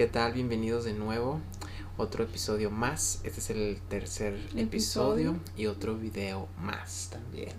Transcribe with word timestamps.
¿Qué 0.00 0.06
tal? 0.06 0.32
Bienvenidos 0.32 0.86
de 0.86 0.94
nuevo. 0.94 1.42
Otro 1.98 2.24
episodio 2.24 2.70
más. 2.70 3.20
Este 3.22 3.40
es 3.40 3.50
el 3.50 3.78
tercer 3.90 4.34
episodio, 4.56 5.36
y 5.58 5.66
otro 5.66 5.94
video 5.94 6.48
más 6.58 7.10
también. 7.12 7.52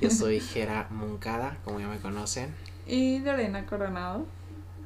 Yo 0.00 0.08
soy 0.10 0.40
Jera 0.40 0.88
Moncada, 0.90 1.58
como 1.66 1.80
ya 1.80 1.88
me 1.88 1.98
conocen. 1.98 2.54
Y 2.86 3.18
Lorena 3.18 3.66
Coronado. 3.66 4.24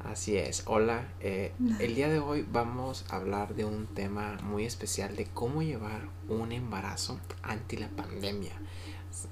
Así 0.02 0.36
es. 0.36 0.64
Hola. 0.66 1.06
Eh, 1.20 1.52
el 1.78 1.94
día 1.94 2.08
de 2.08 2.18
hoy 2.18 2.44
vamos 2.50 3.04
a 3.08 3.18
hablar 3.18 3.54
de 3.54 3.64
un 3.64 3.86
tema 3.86 4.38
muy 4.42 4.64
especial 4.64 5.14
de 5.14 5.26
cómo 5.26 5.62
llevar 5.62 6.08
un 6.28 6.50
embarazo 6.50 7.20
ante 7.44 7.78
la 7.78 7.88
pandemia. 7.88 8.54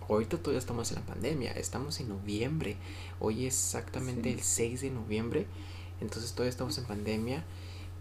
Ahorita 0.08 0.38
todavía 0.38 0.60
estamos 0.60 0.92
en 0.92 1.00
la 1.00 1.06
pandemia, 1.06 1.50
estamos 1.50 1.98
en 1.98 2.10
noviembre. 2.10 2.76
Hoy 3.18 3.46
es 3.46 3.54
exactamente 3.54 4.30
el 4.30 4.42
6 4.42 4.82
de 4.82 4.90
noviembre. 4.90 5.48
Entonces 6.00 6.32
todavía 6.32 6.50
estamos 6.50 6.78
en 6.78 6.84
pandemia. 6.84 7.44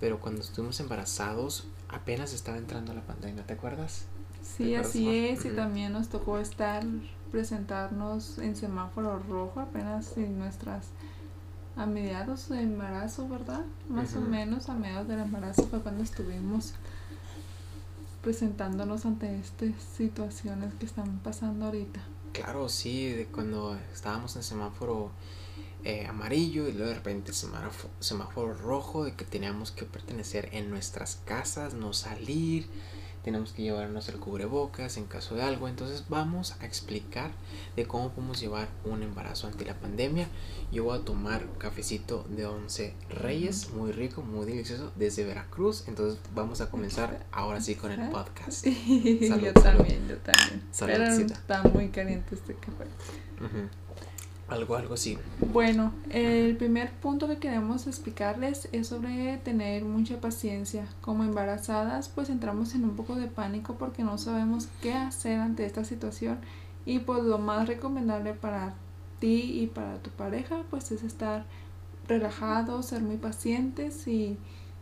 Pero 0.03 0.19
cuando 0.19 0.41
estuvimos 0.41 0.77
embarazados, 0.81 1.65
apenas 1.87 2.33
estaba 2.33 2.57
entrando 2.57 2.93
la 2.93 3.03
pandemia, 3.03 3.45
¿te 3.45 3.53
acuerdas? 3.53 4.03
Sí, 4.41 4.75
así 4.75 5.07
es. 5.07 5.45
Y 5.45 5.51
también 5.51 5.93
nos 5.93 6.09
tocó 6.09 6.39
estar, 6.39 6.83
presentarnos 7.31 8.37
en 8.37 8.57
semáforo 8.57 9.17
rojo 9.19 9.61
apenas 9.61 10.17
en 10.17 10.39
nuestras 10.39 10.87
a 11.77 11.85
mediados 11.85 12.49
de 12.49 12.63
embarazo, 12.63 13.29
¿verdad? 13.29 13.63
Más 13.87 14.13
o 14.17 14.19
menos 14.19 14.67
a 14.67 14.73
mediados 14.73 15.07
del 15.07 15.19
embarazo 15.19 15.65
fue 15.69 15.79
cuando 15.79 16.03
estuvimos 16.03 16.73
presentándonos 18.21 19.05
ante 19.05 19.39
estas 19.39 19.71
situaciones 19.95 20.73
que 20.73 20.85
están 20.85 21.19
pasando 21.19 21.67
ahorita. 21.67 22.01
Claro, 22.33 22.67
sí, 22.67 23.07
de 23.07 23.27
cuando 23.27 23.77
estábamos 23.93 24.35
en 24.35 24.43
semáforo 24.43 25.11
eh, 25.83 26.05
amarillo 26.07 26.67
y 26.67 26.73
luego 26.73 26.89
de 26.89 26.95
repente 26.95 27.33
semáforo, 27.33 27.93
semáforo 27.99 28.53
rojo 28.53 29.05
de 29.05 29.13
que 29.13 29.25
teníamos 29.25 29.71
que 29.71 29.85
pertenecer 29.85 30.49
en 30.51 30.69
nuestras 30.69 31.21
casas, 31.25 31.73
no 31.73 31.93
salir, 31.93 32.67
tenemos 33.23 33.53
que 33.53 33.61
llevarnos 33.63 34.09
el 34.09 34.19
cubrebocas 34.19 34.97
en 34.97 35.05
caso 35.05 35.35
de 35.35 35.43
algo. 35.43 35.67
Entonces 35.67 36.05
vamos 36.09 36.55
a 36.59 36.65
explicar 36.65 37.31
de 37.75 37.85
cómo 37.85 38.09
podemos 38.09 38.39
llevar 38.39 38.67
un 38.83 39.01
embarazo 39.01 39.47
ante 39.47 39.65
la 39.65 39.79
pandemia. 39.79 40.27
Yo 40.71 40.83
voy 40.83 40.99
a 40.99 41.01
tomar 41.05 41.47
cafecito 41.57 42.25
de 42.29 42.45
11 42.45 42.93
Reyes, 43.09 43.71
muy 43.71 43.91
rico, 43.91 44.21
muy 44.21 44.45
delicioso, 44.45 44.91
desde 44.95 45.23
Veracruz. 45.23 45.85
Entonces 45.87 46.19
vamos 46.35 46.59
a 46.61 46.69
comenzar 46.69 47.25
ahora 47.31 47.61
sí 47.61 47.75
con 47.75 47.91
el 47.91 48.09
podcast. 48.09 48.65
yo 48.67 49.53
también, 49.53 50.07
yo 50.07 50.17
también. 50.17 50.63
Pero 50.79 51.03
está 51.05 51.63
muy 51.63 51.89
caliente 51.89 52.35
este 52.35 52.55
café. 52.55 52.85
Algo, 54.47 54.75
algo 54.75 54.95
así. 54.95 55.17
Bueno, 55.53 55.93
el 56.09 56.57
primer 56.57 56.91
punto 56.91 57.27
que 57.27 57.37
queremos 57.37 57.87
explicarles 57.87 58.67
es 58.71 58.87
sobre 58.87 59.37
tener 59.37 59.85
mucha 59.85 60.19
paciencia. 60.19 60.85
Como 61.01 61.23
embarazadas, 61.23 62.09
pues 62.09 62.29
entramos 62.29 62.75
en 62.75 62.83
un 62.83 62.95
poco 62.95 63.15
de 63.15 63.27
pánico 63.27 63.75
porque 63.75 64.03
no 64.03 64.17
sabemos 64.17 64.67
qué 64.81 64.93
hacer 64.93 65.39
ante 65.39 65.65
esta 65.65 65.85
situación 65.85 66.39
y 66.85 66.99
pues 66.99 67.23
lo 67.23 67.37
más 67.39 67.67
recomendable 67.67 68.33
para 68.33 68.73
ti 69.19 69.61
y 69.61 69.67
para 69.67 69.97
tu 69.99 70.09
pareja 70.09 70.63
pues 70.69 70.91
es 70.91 71.03
estar 71.03 71.45
relajados, 72.07 72.87
ser 72.87 73.01
muy 73.01 73.17
pacientes 73.17 74.07
y 74.07 74.37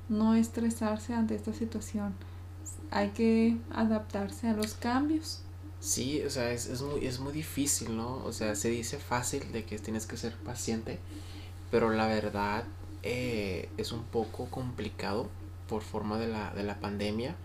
no 0.10 0.34
estresarse 0.34 1.14
ante 1.14 1.36
esta 1.36 1.54
situación. 1.54 2.14
Hay 2.90 3.10
que 3.10 3.58
adaptarse 3.72 4.48
a 4.48 4.54
los 4.54 4.74
cambios. 4.74 5.44
Sí, 5.82 6.22
o 6.22 6.30
sea, 6.30 6.52
es, 6.52 6.68
es, 6.68 6.84
muy, 6.84 7.06
es 7.08 7.20
muy 7.20 7.34
difícil, 7.34 7.98
¿no? 7.98 8.24
O 8.24 8.32
sea, 8.32 8.54
se 8.56 8.70
dice 8.70 9.00
fácil 9.00 9.52
de 9.52 9.66
que 9.66 9.80
tienes 9.80 10.06
que 10.06 10.16
ser 10.16 10.36
paciente, 10.36 11.00
pero 11.72 11.90
la 11.90 12.06
verdad 12.06 12.66
eh, 13.02 13.68
es 13.78 13.92
un 13.92 14.04
poco 14.04 14.46
complicado 14.46 15.28
por 15.68 15.82
forma 15.82 16.20
de 16.20 16.28
la, 16.28 16.52
de 16.52 16.64
la 16.64 16.80
pandemia 16.80 17.36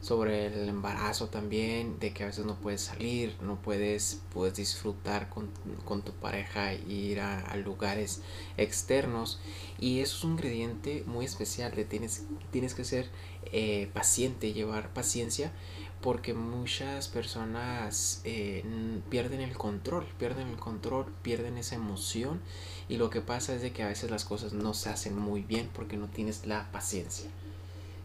sobre 0.00 0.46
el 0.46 0.68
embarazo 0.68 1.28
también, 1.28 1.98
de 2.00 2.12
que 2.12 2.24
a 2.24 2.26
veces 2.26 2.44
no 2.44 2.56
puedes 2.56 2.80
salir, 2.80 3.36
no 3.40 3.56
puedes, 3.62 4.20
puedes 4.32 4.56
disfrutar 4.56 5.28
con, 5.28 5.48
con 5.84 6.02
tu 6.02 6.12
pareja 6.12 6.74
ir 6.74 7.20
a, 7.20 7.56
lugares 7.56 8.20
externos. 8.56 9.40
Y 9.78 10.00
eso 10.00 10.16
es 10.16 10.24
un 10.24 10.32
ingrediente 10.32 11.04
muy 11.06 11.24
especial, 11.24 11.72
de 11.74 11.84
tienes, 11.84 12.24
tienes 12.50 12.74
que 12.74 12.84
ser 12.84 13.08
eh, 13.52 13.88
paciente, 13.94 14.52
llevar 14.52 14.92
paciencia 14.92 15.52
porque 16.00 16.34
muchas 16.34 17.08
personas 17.08 18.20
eh, 18.24 18.64
pierden 19.08 19.40
el 19.40 19.56
control, 19.56 20.06
pierden 20.18 20.48
el 20.48 20.56
control, 20.56 21.06
pierden 21.22 21.58
esa 21.58 21.74
emoción 21.74 22.40
y 22.88 22.96
lo 22.96 23.10
que 23.10 23.20
pasa 23.20 23.54
es 23.54 23.62
de 23.62 23.72
que 23.72 23.82
a 23.82 23.88
veces 23.88 24.10
las 24.10 24.24
cosas 24.24 24.52
no 24.52 24.74
se 24.74 24.90
hacen 24.90 25.18
muy 25.18 25.42
bien 25.42 25.68
porque 25.72 25.96
no 25.96 26.06
tienes 26.06 26.46
la 26.46 26.70
paciencia. 26.70 27.28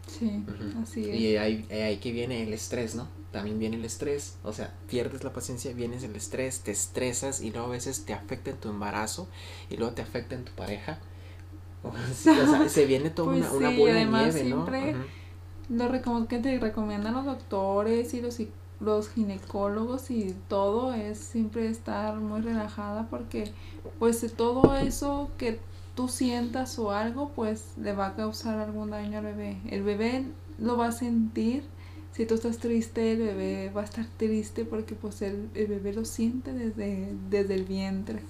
Sí, 0.06 0.44
así 0.82 1.08
es. 1.08 1.20
Y 1.20 1.36
ahí, 1.36 1.66
ahí 1.70 1.98
que 1.98 2.12
viene 2.12 2.42
el 2.42 2.52
estrés, 2.52 2.94
¿no? 2.94 3.06
También 3.30 3.58
viene 3.58 3.76
el 3.76 3.84
estrés, 3.84 4.36
o 4.42 4.52
sea, 4.52 4.74
pierdes 4.88 5.24
la 5.24 5.32
paciencia, 5.32 5.72
vienes 5.72 6.02
el 6.02 6.14
estrés, 6.16 6.60
te 6.60 6.70
estresas 6.70 7.40
y 7.40 7.50
luego 7.50 7.68
a 7.68 7.70
veces 7.70 8.04
te 8.04 8.12
afecta 8.12 8.50
en 8.50 8.56
tu 8.58 8.68
embarazo 8.68 9.28
y 9.70 9.76
luego 9.76 9.94
te 9.94 10.02
afecta 10.02 10.34
en 10.34 10.44
tu 10.44 10.52
pareja. 10.52 10.98
O 11.84 11.92
sea, 12.14 12.68
se 12.68 12.86
viene 12.86 13.10
toda 13.10 13.32
pues 13.32 13.50
una, 13.50 13.70
bola 13.70 13.94
de 13.94 14.04
nieve, 14.04 14.44
¿no? 14.44 14.64
Lo 15.72 16.28
que 16.28 16.38
te 16.38 16.58
recomiendan 16.58 17.14
los 17.14 17.24
doctores 17.24 18.14
y 18.14 18.20
los, 18.20 18.38
los 18.80 19.08
ginecólogos 19.10 20.10
y 20.10 20.34
todo 20.48 20.92
es 20.92 21.18
siempre 21.18 21.68
estar 21.68 22.16
muy 22.16 22.40
relajada 22.40 23.06
porque 23.08 23.52
pues 23.98 24.24
todo 24.36 24.76
eso 24.76 25.30
que 25.38 25.58
tú 25.94 26.08
sientas 26.08 26.78
o 26.78 26.90
algo 26.90 27.30
pues 27.34 27.64
le 27.80 27.92
va 27.92 28.08
a 28.08 28.14
causar 28.14 28.58
algún 28.58 28.90
daño 28.90 29.18
al 29.18 29.24
bebé. 29.24 29.58
El 29.70 29.82
bebé 29.82 30.24
lo 30.58 30.76
va 30.76 30.88
a 30.88 30.92
sentir. 30.92 31.64
Si 32.12 32.26
tú 32.26 32.34
estás 32.34 32.58
triste, 32.58 33.12
el 33.12 33.20
bebé 33.20 33.72
va 33.74 33.80
a 33.80 33.84
estar 33.84 34.06
triste 34.18 34.64
porque 34.64 34.94
pues 34.94 35.22
el, 35.22 35.48
bebé 35.54 35.94
lo 35.94 36.04
siente 36.04 36.52
desde, 36.52 37.14
desde 37.30 37.54
el 37.54 37.64
vientre. 37.64 38.20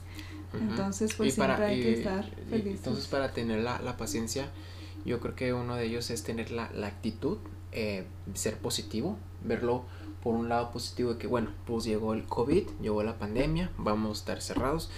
Entonces 0.54 1.14
pues 1.14 1.34
siempre 1.34 1.64
hay 1.64 1.82
que 1.82 1.92
estar 1.94 2.24
feliz. 2.50 2.76
Entonces 2.76 3.06
para 3.06 3.32
tener 3.32 3.60
la, 3.60 3.80
la 3.80 3.96
paciencia 3.96 4.50
yo 5.04 5.20
creo 5.20 5.34
que 5.34 5.52
uno 5.52 5.76
de 5.76 5.86
ellos 5.86 6.10
es 6.10 6.22
tener 6.22 6.50
la, 6.50 6.70
la 6.72 6.86
actitud, 6.86 7.38
eh, 7.72 8.04
ser 8.34 8.58
positivo, 8.58 9.16
verlo 9.44 9.84
por 10.22 10.34
un 10.34 10.48
lado 10.48 10.70
positivo 10.70 11.14
de 11.14 11.18
que, 11.18 11.26
bueno, 11.26 11.50
pues 11.66 11.84
llegó 11.84 12.14
el 12.14 12.24
COVID, 12.24 12.68
llegó 12.80 13.02
la 13.02 13.18
pandemia, 13.18 13.70
vamos 13.76 14.18
a 14.18 14.20
estar 14.20 14.42
cerrados, 14.42 14.90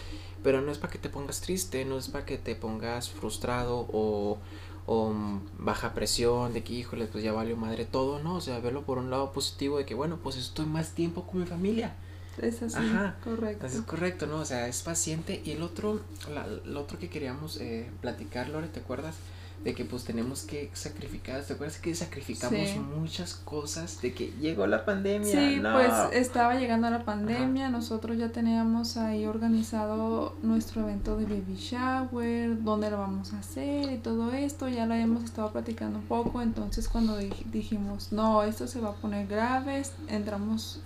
pero 0.42 0.60
no 0.60 0.70
es 0.70 0.78
para 0.78 0.92
que 0.92 0.98
te 0.98 1.08
pongas 1.08 1.40
triste, 1.40 1.84
no 1.84 1.96
es 1.96 2.08
para 2.08 2.26
que 2.26 2.36
te 2.36 2.54
pongas 2.54 3.08
frustrado 3.10 3.86
o, 3.92 4.38
o 4.86 5.14
baja 5.58 5.94
presión 5.94 6.52
de 6.52 6.62
que, 6.62 6.74
híjole, 6.74 7.06
pues 7.06 7.24
ya 7.24 7.32
valió 7.32 7.56
madre 7.56 7.86
todo, 7.86 8.22
¿no? 8.22 8.34
O 8.34 8.40
sea, 8.40 8.58
verlo 8.58 8.82
por 8.82 8.98
un 8.98 9.10
lado 9.10 9.32
positivo 9.32 9.78
de 9.78 9.86
que, 9.86 9.94
bueno, 9.94 10.18
pues 10.22 10.36
estoy 10.36 10.66
más 10.66 10.90
tiempo 10.90 11.22
con 11.22 11.40
mi 11.40 11.46
familia. 11.46 11.96
Es 12.42 12.62
así, 12.62 12.82
correcto. 13.22 13.66
es 13.66 13.80
correcto, 13.82 14.26
¿no? 14.26 14.40
O 14.40 14.44
sea, 14.44 14.66
es 14.66 14.82
paciente. 14.82 15.40
Y 15.44 15.52
el 15.52 15.62
otro, 15.62 16.00
la, 16.32 16.46
lo 16.46 16.80
otro 16.80 16.98
que 16.98 17.08
queríamos 17.08 17.58
eh, 17.58 17.88
platicar, 18.00 18.48
Lore, 18.48 18.66
¿te 18.68 18.80
acuerdas? 18.80 19.14
De 19.62 19.74
que 19.74 19.84
pues 19.84 20.04
tenemos 20.04 20.42
que 20.42 20.70
sacrificar, 20.74 21.42
¿te 21.42 21.54
acuerdas 21.54 21.78
que 21.78 21.94
sacrificamos 21.94 22.76
muchas 22.96 23.34
cosas 23.34 24.00
de 24.02 24.12
que 24.12 24.32
llegó 24.40 24.66
la 24.66 24.84
pandemia? 24.84 25.30
Sí, 25.30 25.60
pues 25.60 25.92
estaba 26.12 26.56
llegando 26.56 26.90
la 26.90 27.04
pandemia, 27.04 27.70
nosotros 27.70 28.18
ya 28.18 28.28
teníamos 28.28 28.98
ahí 28.98 29.24
organizado 29.24 30.34
nuestro 30.42 30.82
evento 30.82 31.16
de 31.16 31.24
baby 31.24 31.56
shower, 31.56 32.62
dónde 32.62 32.90
lo 32.90 32.98
vamos 32.98 33.32
a 33.32 33.38
hacer 33.38 33.90
y 33.90 33.96
todo 33.96 34.32
esto, 34.32 34.68
ya 34.68 34.84
lo 34.84 34.94
habíamos 34.94 35.24
estado 35.24 35.50
platicando 35.50 35.98
un 35.98 36.04
poco, 36.04 36.42
entonces 36.42 36.86
cuando 36.88 37.16
dijimos, 37.16 38.12
no, 38.12 38.42
esto 38.42 38.66
se 38.66 38.80
va 38.80 38.90
a 38.90 38.94
poner 38.94 39.26
grave, 39.26 39.82
entramos 40.08 40.80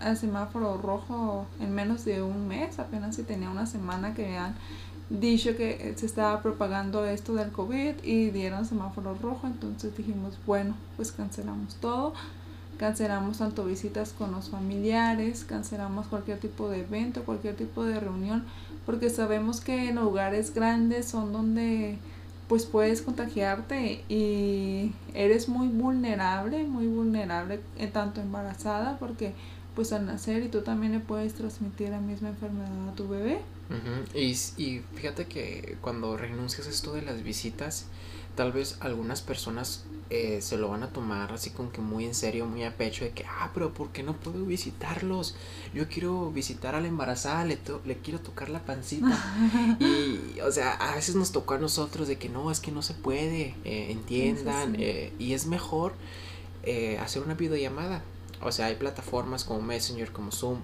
al 0.00 0.16
semáforo 0.16 0.78
rojo 0.78 1.46
en 1.60 1.74
menos 1.74 2.04
de 2.04 2.22
un 2.22 2.48
mes, 2.48 2.78
apenas 2.78 3.16
si 3.16 3.22
tenía 3.22 3.50
una 3.50 3.66
semana 3.66 4.14
que 4.14 4.22
vean 4.22 4.54
dicho 5.10 5.56
que 5.56 5.94
se 5.96 6.06
estaba 6.06 6.42
propagando 6.42 7.04
esto 7.04 7.34
del 7.34 7.50
COVID 7.50 8.02
y 8.02 8.30
dieron 8.30 8.64
semáforo 8.64 9.14
rojo, 9.20 9.46
entonces 9.46 9.96
dijimos, 9.96 10.38
bueno, 10.46 10.74
pues 10.96 11.12
cancelamos 11.12 11.76
todo, 11.76 12.14
cancelamos 12.78 13.38
tanto 13.38 13.64
visitas 13.64 14.12
con 14.12 14.32
los 14.32 14.50
familiares, 14.50 15.44
cancelamos 15.44 16.06
cualquier 16.06 16.38
tipo 16.38 16.68
de 16.68 16.80
evento, 16.80 17.24
cualquier 17.24 17.54
tipo 17.56 17.84
de 17.84 18.00
reunión, 18.00 18.44
porque 18.86 19.10
sabemos 19.10 19.60
que 19.60 19.88
en 19.88 19.96
lugares 19.96 20.54
grandes 20.54 21.06
son 21.06 21.32
donde 21.32 21.98
pues 22.48 22.66
puedes 22.66 23.00
contagiarte 23.00 24.04
y 24.08 24.92
eres 25.14 25.48
muy 25.48 25.68
vulnerable, 25.68 26.64
muy 26.64 26.86
vulnerable, 26.86 27.60
eh, 27.78 27.86
tanto 27.86 28.20
embarazada, 28.20 28.98
porque 28.98 29.32
pues 29.74 29.92
al 29.92 30.06
nacer 30.06 30.42
y 30.42 30.48
tú 30.48 30.62
también 30.62 30.92
le 30.92 31.00
puedes 31.00 31.34
transmitir 31.34 31.90
la 31.90 32.00
misma 32.00 32.28
enfermedad 32.28 32.88
a 32.88 32.94
tu 32.94 33.08
bebé. 33.08 33.40
y, 34.14 34.36
y 34.56 34.82
fíjate 34.94 35.26
que 35.26 35.76
cuando 35.80 36.16
renuncias 36.16 36.66
a 36.66 36.70
esto 36.70 36.92
de 36.92 37.02
las 37.02 37.22
visitas, 37.22 37.86
tal 38.36 38.52
vez 38.52 38.76
algunas 38.80 39.22
personas 39.22 39.84
eh, 40.10 40.40
se 40.42 40.58
lo 40.58 40.68
van 40.68 40.82
a 40.82 40.90
tomar 40.90 41.32
así 41.32 41.50
como 41.50 41.72
que 41.72 41.80
muy 41.80 42.04
en 42.04 42.14
serio, 42.14 42.46
muy 42.46 42.62
a 42.62 42.76
pecho 42.76 43.04
de 43.04 43.12
que, 43.12 43.24
ah, 43.24 43.50
pero 43.54 43.72
¿por 43.72 43.88
qué 43.88 44.02
no 44.02 44.14
puedo 44.14 44.44
visitarlos? 44.44 45.34
Yo 45.72 45.88
quiero 45.88 46.30
visitar 46.30 46.74
a 46.74 46.80
la 46.80 46.88
embarazada, 46.88 47.44
le, 47.44 47.58
le 47.86 47.96
quiero 47.96 48.20
tocar 48.20 48.50
la 48.50 48.60
pancita. 48.60 49.18
y, 49.80 50.40
o 50.40 50.52
sea, 50.52 50.72
a 50.74 50.94
veces 50.94 51.16
nos 51.16 51.32
tocó 51.32 51.54
a 51.54 51.58
nosotros 51.58 52.06
de 52.06 52.16
que 52.16 52.28
no, 52.28 52.50
es 52.50 52.60
que 52.60 52.70
no 52.70 52.82
se 52.82 52.94
puede, 52.94 53.54
eh, 53.64 53.90
entiendan, 53.90 54.76
eh, 54.78 55.12
y 55.18 55.32
es 55.32 55.46
mejor 55.46 55.94
hacer 57.00 57.22
una 57.22 57.34
videollamada. 57.34 58.02
O 58.44 58.52
sea, 58.52 58.66
hay 58.66 58.76
plataformas 58.76 59.44
como 59.44 59.62
Messenger, 59.62 60.12
como 60.12 60.30
Zoom, 60.30 60.58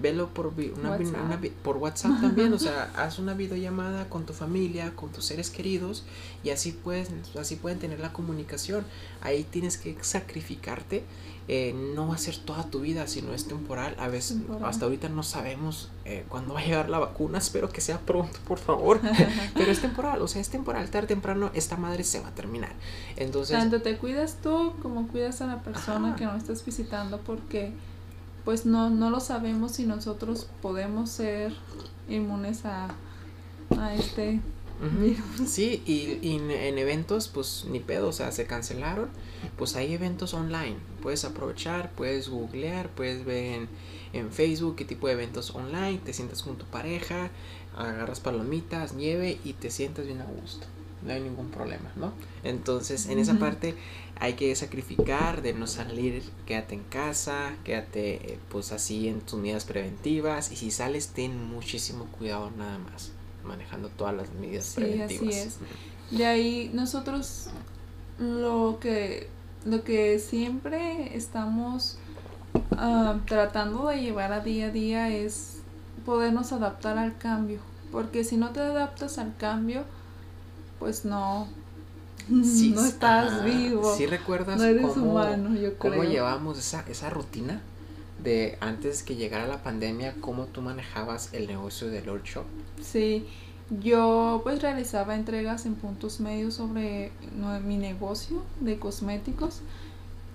velo 0.00 0.28
por, 0.32 0.46
una, 0.46 0.90
WhatsApp. 0.90 1.44
por 1.62 1.76
WhatsApp 1.76 2.20
también, 2.20 2.52
o 2.52 2.58
sea, 2.58 2.90
haz 2.96 3.18
una 3.18 3.34
videollamada 3.34 4.08
con 4.08 4.26
tu 4.26 4.32
familia, 4.32 4.94
con 4.94 5.10
tus 5.10 5.24
seres 5.24 5.50
queridos 5.50 6.04
y 6.44 6.50
así, 6.50 6.72
puedes, 6.72 7.10
así 7.38 7.56
pueden 7.56 7.78
tener 7.78 8.00
la 8.00 8.12
comunicación. 8.12 8.84
Ahí 9.20 9.44
tienes 9.44 9.76
que 9.76 9.96
sacrificarte, 10.00 11.04
eh, 11.50 11.74
no 11.94 12.08
va 12.08 12.14
a 12.14 12.18
ser 12.18 12.36
toda 12.36 12.64
tu 12.64 12.80
vida, 12.80 13.06
sino 13.06 13.32
es 13.32 13.48
temporal. 13.48 13.96
A 13.98 14.08
veces, 14.08 14.36
hasta 14.62 14.84
ahorita 14.84 15.08
no 15.08 15.22
sabemos 15.22 15.90
eh, 16.04 16.26
cuándo 16.28 16.52
va 16.52 16.60
a 16.60 16.62
llegar 16.62 16.90
la 16.90 16.98
vacuna, 16.98 17.38
espero 17.38 17.70
que 17.70 17.80
sea 17.80 17.98
pronto, 18.00 18.38
por 18.46 18.58
favor, 18.58 19.00
pero 19.54 19.72
es 19.72 19.80
temporal, 19.80 20.20
o 20.20 20.28
sea, 20.28 20.42
es 20.42 20.50
temporal, 20.50 20.90
tarde 20.90 21.06
o 21.06 21.08
temprano 21.08 21.50
esta 21.54 21.78
madre 21.78 22.04
se 22.04 22.20
va 22.20 22.28
a 22.28 22.34
terminar. 22.34 22.72
Entonces... 23.16 23.56
Tanto 23.56 23.80
te 23.80 23.96
cuidas 23.96 24.36
tú 24.42 24.74
como 24.82 25.08
cuidas 25.08 25.40
a 25.40 25.46
la 25.46 25.62
persona 25.62 26.16
que 26.16 26.26
no 26.26 26.36
estás 26.36 26.62
visitando 26.64 27.18
porque 27.20 27.72
pues 28.44 28.66
no, 28.66 28.90
no 28.90 29.08
lo 29.08 29.20
sabemos 29.20 29.72
si 29.72 29.86
nosotros 29.86 30.48
podemos 30.60 31.10
ser 31.10 31.54
inmunes 32.10 32.66
a, 32.66 32.88
a 33.78 33.94
este 33.94 34.40
Sí, 35.46 35.82
y, 35.86 36.36
en 36.36 36.78
eventos, 36.78 37.28
pues 37.28 37.66
ni 37.68 37.80
pedo, 37.80 38.08
o 38.08 38.12
sea, 38.12 38.30
se 38.32 38.46
cancelaron. 38.46 39.08
Pues 39.56 39.76
hay 39.76 39.92
eventos 39.94 40.34
online. 40.34 40.76
Puedes 41.02 41.24
aprovechar, 41.24 41.90
puedes 41.92 42.28
googlear, 42.28 42.88
puedes 42.90 43.24
ver 43.24 43.54
en, 43.54 43.68
en 44.12 44.30
Facebook 44.30 44.76
qué 44.76 44.84
tipo 44.84 45.06
de 45.06 45.14
eventos 45.14 45.54
online. 45.54 45.98
Te 46.04 46.12
sientas 46.12 46.42
con 46.42 46.56
tu 46.56 46.64
pareja, 46.66 47.30
agarras 47.76 48.20
palomitas, 48.20 48.94
nieve 48.94 49.38
y 49.44 49.54
te 49.54 49.70
sientas 49.70 50.06
bien 50.06 50.20
a 50.20 50.26
gusto 50.26 50.66
no 51.02 51.12
hay 51.12 51.20
ningún 51.20 51.50
problema, 51.50 51.92
¿no? 51.96 52.12
Entonces, 52.42 53.06
en 53.06 53.18
esa 53.18 53.38
parte 53.38 53.74
hay 54.16 54.34
que 54.34 54.54
sacrificar 54.56 55.42
de 55.42 55.52
no 55.52 55.66
salir, 55.66 56.22
quédate 56.46 56.74
en 56.74 56.84
casa, 56.84 57.54
quédate 57.64 58.32
eh, 58.32 58.38
pues 58.48 58.72
así 58.72 59.08
en 59.08 59.20
tus 59.20 59.38
medidas 59.38 59.64
preventivas 59.64 60.50
y 60.50 60.56
si 60.56 60.70
sales 60.70 61.08
ten 61.08 61.48
muchísimo 61.48 62.06
cuidado 62.06 62.50
nada 62.50 62.78
más, 62.78 63.12
manejando 63.48 63.88
todas 63.88 64.14
las 64.14 64.30
medidas 64.32 64.66
sí, 64.66 64.80
preventivas. 64.80 65.22
Así 65.22 65.38
es. 65.38 65.58
De 66.10 66.26
ahí 66.26 66.70
nosotros 66.72 67.48
lo 68.18 68.78
que 68.80 69.28
lo 69.64 69.82
que 69.82 70.18
siempre 70.18 71.16
estamos 71.16 71.98
ah, 72.76 73.18
tratando 73.26 73.88
de 73.88 74.00
llevar 74.00 74.32
a 74.32 74.40
día 74.40 74.66
a 74.66 74.70
día 74.70 75.10
es 75.10 75.58
podernos 76.06 76.52
adaptar 76.52 76.96
al 76.96 77.18
cambio, 77.18 77.60
porque 77.92 78.24
si 78.24 78.36
no 78.36 78.50
te 78.50 78.60
adaptas 78.60 79.18
al 79.18 79.36
cambio, 79.36 79.84
pues 80.78 81.04
no, 81.04 81.48
no 82.28 82.84
estás 82.84 83.44
vivo. 83.44 83.94
¿Sí 83.94 84.06
recuerdas 84.06 84.60
cómo, 85.78 86.04
llevamos 86.04 86.58
esa, 86.58 86.84
esa 86.88 87.10
rutina 87.10 87.60
de 88.22 88.58
antes 88.60 89.02
que 89.02 89.16
llegara 89.16 89.46
la 89.46 89.62
pandemia, 89.62 90.14
cómo 90.20 90.46
tú 90.46 90.62
manejabas 90.62 91.32
el 91.32 91.46
negocio 91.46 91.88
del 91.88 92.06
Lord 92.06 92.24
Shop? 92.24 92.44
Sí, 92.80 93.26
yo 93.80 94.40
pues 94.42 94.62
realizaba 94.62 95.14
entregas 95.14 95.66
en 95.66 95.74
puntos 95.74 96.20
medios 96.20 96.54
sobre 96.54 97.12
mi 97.64 97.76
negocio 97.76 98.42
de 98.60 98.78
cosméticos. 98.78 99.60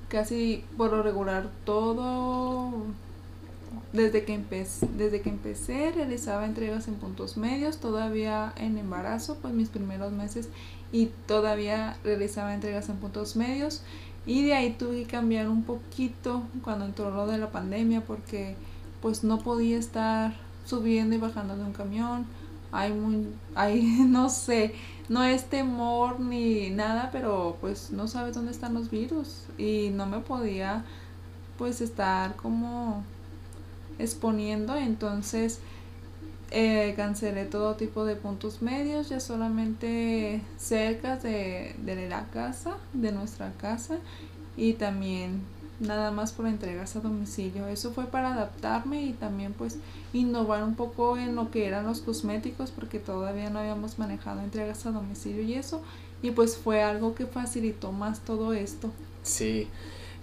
Casi 0.08 0.64
por 0.78 0.92
lo 0.92 1.02
regular 1.02 1.50
todo 1.66 2.72
desde 3.92 4.24
que 4.24 4.34
empecé, 4.34 4.88
desde 4.98 5.22
que 5.22 5.30
empecé 5.30 5.92
realizaba 5.92 6.46
entregas 6.46 6.88
en 6.88 6.96
puntos 6.96 7.38
medios, 7.38 7.78
todavía 7.78 8.54
en 8.58 8.78
embarazo, 8.78 9.38
pues 9.42 9.54
mis 9.54 9.70
primeros 9.70 10.12
meses 10.12 10.50
y 10.92 11.08
todavía 11.28 11.98
realizaba 12.04 12.54
entregas 12.54 12.90
en 12.90 12.98
puntos 12.98 13.36
medios 13.36 13.82
y 14.26 14.46
de 14.46 14.54
ahí 14.54 14.76
tuve 14.78 15.04
que 15.04 15.08
cambiar 15.08 15.50
un 15.50 15.64
poquito 15.64 16.44
cuando 16.64 16.86
entró 16.86 17.12
lo 17.12 17.28
de 17.28 17.38
la 17.38 17.52
pandemia 17.52 18.02
porque 18.02 18.56
pues 19.02 19.24
no 19.24 19.40
podía 19.40 19.78
estar 19.78 20.34
subiendo 20.66 21.16
y 21.16 21.18
bajando 21.18 21.58
de 21.58 21.64
un 21.64 21.74
camión. 21.74 22.26
Hay 22.72 22.94
muy, 22.94 23.28
hay, 23.54 23.82
no 24.08 24.30
sé, 24.30 24.74
no 25.10 25.24
es 25.24 25.46
temor 25.46 26.20
ni 26.20 26.70
nada, 26.70 27.10
pero 27.12 27.58
pues 27.60 27.92
no 27.92 28.08
sabes 28.08 28.36
dónde 28.36 28.52
están 28.52 28.74
los 28.74 28.90
virus 28.90 29.44
y 29.58 29.90
no 29.94 30.06
me 30.06 30.20
podía 30.20 30.86
pues 31.58 31.82
estar 31.82 32.36
como 32.36 33.04
exponiendo, 34.00 34.76
entonces 34.76 35.60
eh, 36.54 36.94
cancelé 36.96 37.46
todo 37.46 37.76
tipo 37.76 38.06
de 38.06 38.16
puntos 38.16 38.62
medios, 38.62 39.10
ya 39.10 39.20
solamente 39.20 40.40
cerca 40.58 41.18
de, 41.18 41.76
de 41.84 42.08
la 42.08 42.26
casa, 42.28 42.78
de 42.94 43.12
nuestra 43.12 43.52
casa 43.54 43.98
y 44.56 44.74
también 44.74 45.42
nada 45.80 46.12
más 46.12 46.32
por 46.32 46.46
entregas 46.46 46.96
a 46.96 47.00
domicilio. 47.00 47.68
Eso 47.68 47.92
fue 47.92 48.06
para 48.06 48.34
adaptarme 48.34 49.04
y 49.04 49.14
también 49.14 49.54
pues 49.54 49.80
innovar 50.14 50.64
un 50.64 50.76
poco 50.76 51.18
en 51.18 51.36
lo 51.36 51.50
que 51.50 51.66
eran 51.66 51.86
los 51.86 52.02
cosméticos 52.02 52.70
porque 52.70 53.00
todavía 53.00 53.50
no 53.50 53.58
habíamos 53.60 53.98
manejado 53.98 54.42
entregas 54.42 54.86
a 54.86 54.92
domicilio 54.92 55.42
y 55.42 55.56
eso 55.56 55.82
y 56.22 56.32
pues 56.32 56.56
fue 56.56 56.84
algo 56.84 57.16
que 57.16 57.26
facilitó 57.26 57.92
más 57.92 58.20
todo 58.20 58.54
esto. 58.54 58.92
Sí, 59.24 59.68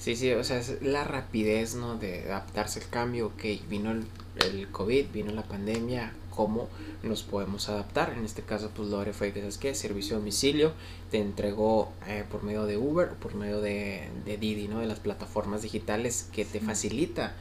Sí, 0.01 0.17
sí, 0.17 0.33
o 0.33 0.43
sea, 0.43 0.59
es 0.59 0.81
la 0.81 1.05
rapidez, 1.05 1.75
¿no? 1.75 1.99
De 1.99 2.23
adaptarse 2.25 2.81
al 2.81 2.89
cambio, 2.89 3.27
ok, 3.27 3.69
vino 3.69 3.91
el, 3.91 4.07
el 4.47 4.67
COVID, 4.71 5.11
vino 5.13 5.31
la 5.33 5.43
pandemia, 5.43 6.15
¿cómo 6.35 6.71
nos 7.03 7.23
podemos 7.23 7.69
adaptar? 7.69 8.15
En 8.17 8.25
este 8.25 8.41
caso, 8.41 8.71
pues 8.75 8.89
Lore 8.89 9.13
fue, 9.13 9.31
¿sabes 9.31 9.59
qué? 9.59 9.75
Servicio 9.75 10.17
a 10.17 10.19
domicilio, 10.19 10.73
te 11.11 11.19
entregó 11.19 11.93
eh, 12.07 12.25
por 12.31 12.43
medio 12.45 12.65
de 12.65 12.79
Uber, 12.79 13.11
por 13.11 13.35
medio 13.35 13.61
de, 13.61 14.09
de 14.25 14.39
Didi, 14.39 14.69
¿no? 14.69 14.79
De 14.79 14.87
las 14.87 15.01
plataformas 15.01 15.61
digitales 15.61 16.31
que 16.33 16.47
te 16.47 16.61
facilita 16.61 17.35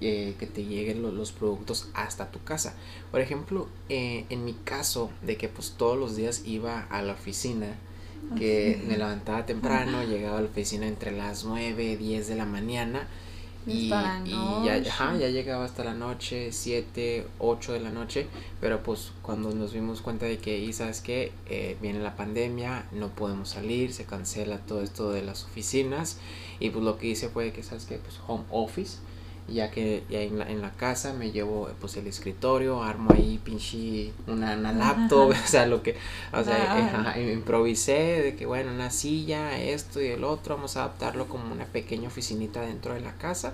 eh, 0.00 0.36
que 0.38 0.46
te 0.46 0.64
lleguen 0.64 1.02
los, 1.02 1.12
los, 1.12 1.32
productos 1.32 1.88
hasta 1.94 2.30
tu 2.30 2.40
casa. 2.44 2.76
Por 3.10 3.20
ejemplo, 3.20 3.66
eh, 3.88 4.26
en 4.28 4.44
mi 4.44 4.52
caso, 4.52 5.10
de 5.22 5.36
que 5.36 5.48
pues 5.48 5.74
todos 5.76 5.98
los 5.98 6.14
días 6.14 6.42
iba 6.44 6.82
a 6.82 7.02
la 7.02 7.14
oficina, 7.14 7.78
que 8.36 8.82
me 8.86 8.96
levantaba 8.96 9.46
temprano, 9.46 10.02
llegaba 10.04 10.38
a 10.38 10.40
la 10.40 10.48
oficina 10.48 10.86
entre 10.86 11.12
las 11.12 11.44
9, 11.44 11.96
10 11.96 12.28
de 12.28 12.34
la 12.34 12.44
mañana 12.44 13.06
y, 13.66 13.86
y 13.86 13.88
ya, 14.64 14.78
ya 14.78 15.28
llegaba 15.28 15.64
hasta 15.64 15.82
la 15.82 15.94
noche, 15.94 16.52
7, 16.52 17.26
8 17.40 17.72
de 17.72 17.80
la 17.80 17.90
noche, 17.90 18.28
pero 18.60 18.82
pues 18.82 19.10
cuando 19.22 19.52
nos 19.52 19.72
dimos 19.72 20.02
cuenta 20.02 20.26
de 20.26 20.38
que, 20.38 20.58
y 20.58 20.72
sabes 20.72 21.00
que 21.00 21.32
eh, 21.46 21.76
viene 21.82 21.98
la 21.98 22.14
pandemia, 22.14 22.86
no 22.92 23.08
podemos 23.08 23.48
salir, 23.48 23.92
se 23.92 24.04
cancela 24.04 24.58
todo 24.58 24.82
esto 24.82 25.10
de 25.10 25.22
las 25.22 25.44
oficinas 25.44 26.18
y 26.60 26.70
pues 26.70 26.84
lo 26.84 26.96
que 26.96 27.08
hice 27.08 27.28
fue 27.28 27.52
que, 27.52 27.64
sabes 27.64 27.86
que, 27.86 27.98
pues 27.98 28.20
home 28.28 28.44
office 28.50 28.98
ya 29.48 29.70
que 29.70 30.02
ya 30.10 30.20
en, 30.20 30.38
la, 30.38 30.50
en 30.50 30.60
la 30.60 30.72
casa 30.72 31.12
me 31.12 31.30
llevo 31.30 31.68
pues 31.80 31.96
el 31.96 32.06
escritorio, 32.06 32.82
armo 32.82 33.12
ahí 33.12 33.40
pinche 33.42 34.12
una, 34.26 34.56
laptop, 34.56 35.30
o 35.44 35.46
sea, 35.46 35.66
lo 35.66 35.82
que, 35.82 35.96
o 36.32 36.42
sea, 36.42 37.14
improvisé 37.18 38.22
de 38.22 38.36
que 38.36 38.46
bueno, 38.46 38.72
una 38.72 38.90
silla, 38.90 39.58
esto 39.58 40.00
y 40.00 40.06
el 40.06 40.24
otro, 40.24 40.56
vamos 40.56 40.76
a 40.76 40.84
adaptarlo 40.84 41.28
como 41.28 41.52
una 41.52 41.66
pequeña 41.66 42.08
oficinita 42.08 42.60
dentro 42.60 42.94
de 42.94 43.00
la 43.00 43.12
casa 43.12 43.52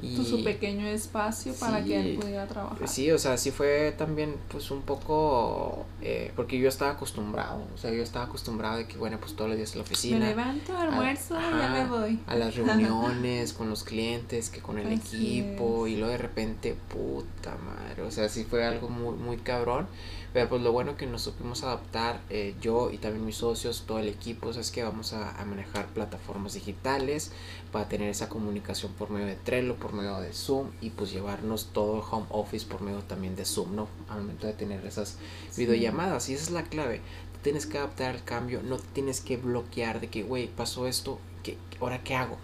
y 0.00 0.24
su 0.24 0.44
pequeño 0.44 0.86
espacio 0.86 1.52
para 1.54 1.82
que 1.82 1.98
él 1.98 2.18
pudiera 2.18 2.46
trabajar. 2.46 2.86
Sí, 2.86 3.10
o 3.10 3.18
sea, 3.18 3.36
sí 3.36 3.50
fue 3.50 3.92
también 3.98 4.36
pues 4.48 4.70
un 4.70 4.82
poco, 4.82 5.86
eh, 6.02 6.32
porque 6.36 6.58
yo 6.58 6.68
estaba 6.68 6.92
acostumbrado, 6.92 7.64
o 7.74 7.78
sea, 7.78 7.90
yo 7.92 8.02
estaba 8.02 8.26
acostumbrado 8.26 8.76
de 8.76 8.86
que, 8.86 8.96
bueno, 8.96 9.18
pues 9.18 9.34
todos 9.34 9.50
los 9.50 9.56
días 9.56 9.72
en 9.72 9.78
la 9.78 9.82
oficina. 9.82 10.18
Me 10.20 10.26
levanto, 10.26 10.76
almuerzo, 10.76 11.36
y 11.38 11.58
ya 11.58 11.68
me 11.70 11.86
voy. 11.86 12.20
A 12.28 12.36
las 12.36 12.54
reuniones 12.54 13.52
con 13.52 13.70
los 13.70 13.82
clientes, 13.82 14.50
que 14.50 14.60
con 14.60 14.78
el 14.78 14.92
equipo, 14.92 15.16
y 15.36 15.96
luego 15.96 16.12
de 16.12 16.18
repente, 16.18 16.76
puta 16.88 17.56
madre, 17.56 18.02
o 18.02 18.10
sea, 18.10 18.28
sí 18.28 18.44
fue 18.44 18.64
algo 18.64 18.88
muy, 18.88 19.14
muy 19.14 19.36
cabrón. 19.36 19.86
Pero 20.32 20.50
pues 20.50 20.62
lo 20.62 20.72
bueno 20.72 20.96
que 20.96 21.06
nos 21.06 21.22
supimos 21.22 21.62
adaptar, 21.62 22.20
eh, 22.28 22.54
yo 22.60 22.90
y 22.90 22.98
también 22.98 23.24
mis 23.24 23.36
socios, 23.36 23.84
todo 23.86 23.98
el 23.98 24.08
equipo, 24.08 24.50
es 24.50 24.70
que 24.70 24.82
vamos 24.82 25.14
a, 25.14 25.32
manejar 25.46 25.86
plataformas 25.88 26.52
digitales 26.52 27.32
para 27.72 27.88
tener 27.88 28.10
esa 28.10 28.28
comunicación 28.28 28.92
por 28.92 29.10
medio 29.10 29.26
de 29.26 29.36
Trello, 29.36 29.76
por 29.76 29.94
medio 29.94 30.20
de 30.20 30.32
Zoom 30.34 30.68
y 30.82 30.90
pues 30.90 31.10
llevarnos 31.10 31.70
todo 31.72 32.06
home 32.10 32.26
office 32.28 32.66
por 32.66 32.82
medio 32.82 32.98
también 33.00 33.36
de 33.36 33.46
Zoom, 33.46 33.74
¿no? 33.74 33.88
Al 34.08 34.18
momento 34.18 34.46
de 34.46 34.52
tener 34.52 34.84
esas 34.84 35.16
videollamadas. 35.56 36.28
Y 36.28 36.34
esa 36.34 36.44
es 36.44 36.50
la 36.50 36.64
clave. 36.64 37.00
tienes 37.42 37.66
que 37.66 37.78
adaptar 37.78 38.14
al 38.14 38.24
cambio, 38.24 38.62
no 38.62 38.76
tienes 38.76 39.20
que 39.22 39.38
bloquear 39.38 40.00
de 40.00 40.08
que, 40.08 40.22
güey, 40.22 40.48
pasó 40.48 40.86
esto, 40.86 41.18
¿qué, 41.42 41.56
¿ahora 41.80 42.02
qué 42.04 42.14
hago? 42.14 42.36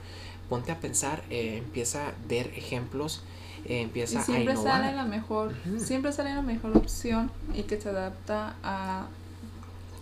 Ponte 0.49 0.73
a 0.73 0.81
pensar, 0.81 1.23
eh, 1.31 1.59
empieza 1.59 2.09
a 2.09 2.13
ver 2.29 2.53
ejemplos 2.57 3.23
eh, 3.67 3.81
empieza 3.81 4.21
y 4.21 4.23
siempre 4.23 4.53
a 4.53 4.55
innovar. 4.55 4.83
sale 4.83 4.97
la 4.97 5.05
mejor, 5.05 5.55
siempre 5.79 6.13
sale 6.13 6.35
la 6.35 6.43
mejor 6.43 6.77
opción 6.77 7.31
y 7.55 7.63
que 7.63 7.81
se 7.81 7.89
adapta 7.89 8.57
a, 8.63 9.07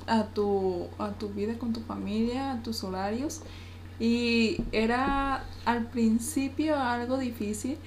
a 0.08 0.24
tu 0.26 0.88
a 0.98 1.10
tu 1.10 1.28
vida 1.28 1.56
con 1.58 1.72
tu 1.72 1.80
familia, 1.80 2.52
a 2.52 2.62
tus 2.62 2.82
horarios. 2.82 3.40
Y 4.00 4.56
era 4.72 5.44
al 5.64 5.86
principio 5.86 6.76
algo 6.76 7.18
difícil 7.18 7.78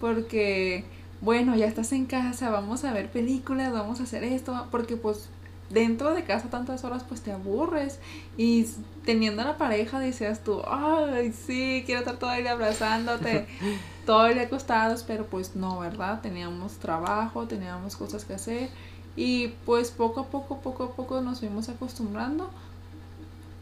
porque 0.00 0.84
bueno, 1.20 1.56
ya 1.56 1.66
estás 1.66 1.92
en 1.92 2.06
casa, 2.06 2.50
vamos 2.50 2.84
a 2.84 2.92
ver 2.92 3.10
películas, 3.10 3.72
vamos 3.72 3.98
a 4.00 4.02
hacer 4.02 4.22
esto, 4.22 4.68
porque 4.70 4.96
pues 4.96 5.30
dentro 5.70 6.14
de 6.14 6.24
casa 6.24 6.50
tantas 6.50 6.84
horas 6.84 7.04
pues 7.08 7.22
te 7.22 7.32
aburres 7.32 7.98
y 8.36 8.66
teniendo 9.04 9.42
a 9.42 9.44
la 9.46 9.58
pareja 9.58 9.98
decías 9.98 10.42
tú, 10.44 10.62
ay, 10.66 11.32
sí, 11.32 11.82
quiero 11.86 12.00
estar 12.00 12.16
todo 12.16 12.32
el 12.32 12.42
día 12.42 12.52
abrazándote, 12.52 13.46
todo 14.06 14.26
el 14.26 14.34
día 14.34 14.44
acostados, 14.44 15.02
pero 15.02 15.26
pues 15.26 15.56
no, 15.56 15.78
¿verdad? 15.78 16.20
Teníamos 16.20 16.74
trabajo, 16.74 17.46
teníamos 17.46 17.96
cosas 17.96 18.24
que 18.24 18.34
hacer 18.34 18.68
y 19.16 19.48
pues 19.64 19.90
poco 19.90 20.20
a 20.20 20.26
poco, 20.26 20.58
poco 20.58 20.84
a 20.84 20.92
poco 20.92 21.20
nos 21.20 21.40
fuimos 21.40 21.68
acostumbrando 21.68 22.50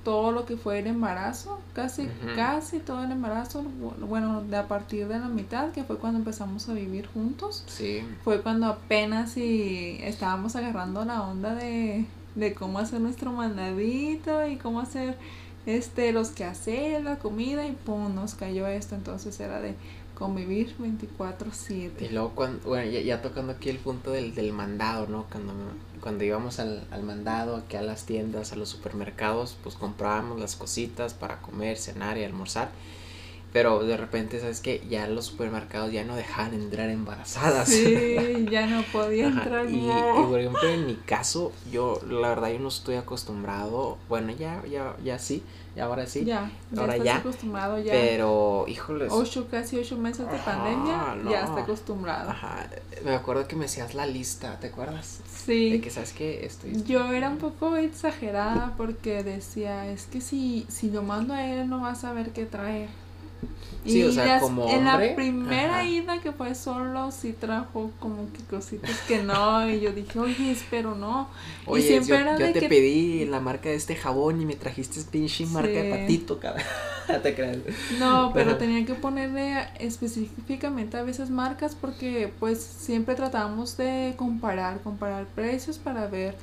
todo 0.04 0.32
lo 0.32 0.44
que 0.46 0.56
fue 0.56 0.80
el 0.80 0.86
embarazo, 0.88 1.60
casi, 1.74 2.08
casi 2.36 2.78
todo 2.80 3.04
el 3.04 3.12
embarazo, 3.12 3.62
bu- 3.62 3.94
bueno, 4.06 4.42
de 4.42 4.56
a 4.56 4.66
partir 4.68 5.06
de 5.08 5.18
la 5.18 5.28
mitad, 5.28 5.70
que 5.70 5.84
fue 5.84 5.98
cuando 5.98 6.18
empezamos 6.18 6.68
a 6.68 6.72
vivir 6.74 7.06
juntos, 7.06 7.64
Sí. 7.66 8.02
fue 8.24 8.40
cuando 8.42 8.66
apenas 8.66 9.36
y 9.36 9.98
estábamos 10.02 10.56
agarrando 10.56 11.04
la 11.04 11.22
onda 11.22 11.54
de, 11.54 12.04
de 12.34 12.54
cómo 12.54 12.78
hacer 12.80 13.00
nuestro 13.00 13.32
mandadito 13.32 14.46
y 14.46 14.56
cómo 14.56 14.80
hacer 14.80 15.16
este 15.66 16.10
los 16.12 16.30
quehaceres, 16.30 17.04
la 17.04 17.16
comida 17.20 17.64
y 17.66 17.72
pum, 17.72 18.12
nos 18.14 18.34
cayó 18.34 18.66
esto, 18.66 18.96
entonces 18.96 19.38
era 19.38 19.60
de 19.60 19.76
convivir 20.22 20.72
24/7. 20.78 22.04
Y 22.04 22.08
luego, 22.10 22.30
cuando, 22.36 22.68
bueno, 22.68 22.88
ya, 22.88 23.00
ya 23.00 23.20
tocando 23.20 23.52
aquí 23.52 23.70
el 23.70 23.78
punto 23.78 24.12
del, 24.12 24.36
del 24.36 24.52
mandado, 24.52 25.08
¿no? 25.08 25.24
Cuando, 25.24 25.52
cuando 26.00 26.22
íbamos 26.22 26.60
al, 26.60 26.86
al 26.92 27.02
mandado, 27.02 27.56
aquí 27.56 27.76
a 27.76 27.82
las 27.82 28.06
tiendas, 28.06 28.52
a 28.52 28.56
los 28.56 28.68
supermercados, 28.68 29.56
pues 29.64 29.74
comprábamos 29.74 30.38
las 30.38 30.54
cositas 30.54 31.12
para 31.12 31.42
comer, 31.42 31.76
cenar 31.76 32.18
y 32.18 32.24
almorzar. 32.24 32.70
Pero 33.52 33.84
de 33.84 33.96
repente, 33.96 34.40
¿sabes 34.40 34.60
qué? 34.60 34.80
Ya 34.88 35.08
los 35.08 35.26
supermercados 35.26 35.92
ya 35.92 36.04
no 36.04 36.14
dejaban 36.16 36.54
entrar 36.54 36.88
embarazadas. 36.88 37.68
Sí, 37.68 38.46
ya 38.50 38.66
no 38.66 38.82
podía 38.92 39.26
entrar. 39.26 39.68
Y, 39.68 39.86
y 39.86 40.26
por 40.28 40.38
ejemplo, 40.38 40.68
en 40.68 40.86
mi 40.86 40.94
caso, 40.94 41.52
yo 41.70 42.00
la 42.08 42.28
verdad 42.28 42.52
yo 42.52 42.60
no 42.60 42.68
estoy 42.68 42.94
acostumbrado. 42.94 43.98
Bueno, 44.08 44.32
ya, 44.32 44.62
ya, 44.70 44.96
ya 45.04 45.18
sí, 45.18 45.42
ya 45.74 45.84
ahora 45.84 46.06
sí. 46.06 46.24
ya, 46.24 46.50
ya 46.70 46.80
ahora 46.80 46.92
estás 46.94 47.06
ya, 47.06 47.16
acostumbrado 47.16 47.78
ya. 47.78 47.92
Pero, 47.92 48.64
híjoles. 48.68 49.10
ocho, 49.12 49.48
casi 49.50 49.78
ocho 49.78 49.96
meses 49.96 50.28
de 50.28 50.36
Ajá, 50.36 50.44
pandemia, 50.44 51.14
no. 51.22 51.30
ya 51.30 51.44
está 51.44 51.60
acostumbrado. 51.62 52.30
Ajá, 52.30 52.68
me 53.04 53.14
acuerdo 53.14 53.48
que 53.48 53.56
me 53.56 53.64
hacías 53.64 53.94
la 53.94 54.06
lista, 54.06 54.58
¿te 54.60 54.68
acuerdas? 54.68 55.20
Sí. 55.44 55.70
De 55.70 55.80
que 55.80 55.90
sabes 55.90 56.12
que 56.12 56.44
estoy. 56.44 56.82
Yo 56.84 57.10
era 57.12 57.28
un 57.30 57.38
poco 57.38 57.76
exagerada 57.76 58.74
porque 58.76 59.22
decía, 59.22 59.86
es 59.90 60.06
que 60.06 60.20
si, 60.20 60.66
si 60.68 60.90
lo 60.90 61.02
mando 61.02 61.34
a 61.34 61.44
él 61.44 61.68
no 61.68 61.80
va 61.80 61.90
a 61.92 61.94
saber 61.94 62.30
qué 62.30 62.44
traer. 62.46 62.88
Sí, 63.84 64.04
o 64.04 64.12
sea, 64.12 64.26
las- 64.26 64.42
como 64.42 64.68
en 64.68 64.86
hombre, 64.86 65.08
la 65.10 65.16
primera 65.16 65.78
ajá. 65.80 65.84
ida 65.84 66.20
que 66.20 66.30
fue 66.30 66.54
solo, 66.54 67.10
sí 67.10 67.32
trajo 67.32 67.90
como 67.98 68.32
que 68.32 68.38
cositas 68.44 68.96
que 69.08 69.20
no. 69.24 69.68
Y 69.68 69.80
yo 69.80 69.92
dije, 69.92 70.20
oye, 70.20 70.52
espero 70.52 70.94
no. 70.94 71.28
Oye, 71.66 71.82
y 71.82 71.86
siempre 71.88 72.08
yo, 72.10 72.14
era 72.20 72.38
yo 72.38 72.46
de 72.46 72.52
te 72.52 72.60
que 72.60 72.68
pedí 72.68 73.24
la 73.24 73.40
marca 73.40 73.70
de 73.70 73.74
este 73.74 73.96
jabón 73.96 74.40
y 74.40 74.46
me 74.46 74.54
trajiste 74.54 75.00
pinche 75.10 75.46
marca 75.46 75.70
de 75.70 75.90
patito, 75.90 76.38
cabrón. 76.38 76.62
te 77.24 77.34
creas. 77.34 77.58
No, 77.98 78.30
pero 78.32 78.50
Ajá. 78.50 78.58
tenía 78.58 78.86
que 78.86 78.94
ponerle 78.94 79.66
específicamente 79.80 80.96
a 80.96 81.02
veces 81.02 81.30
marcas 81.30 81.74
porque 81.74 82.32
pues 82.38 82.62
siempre 82.62 83.16
tratábamos 83.16 83.76
de 83.76 84.14
comparar, 84.16 84.80
comparar 84.82 85.26
precios 85.34 85.78
para 85.78 86.06
ver 86.06 86.36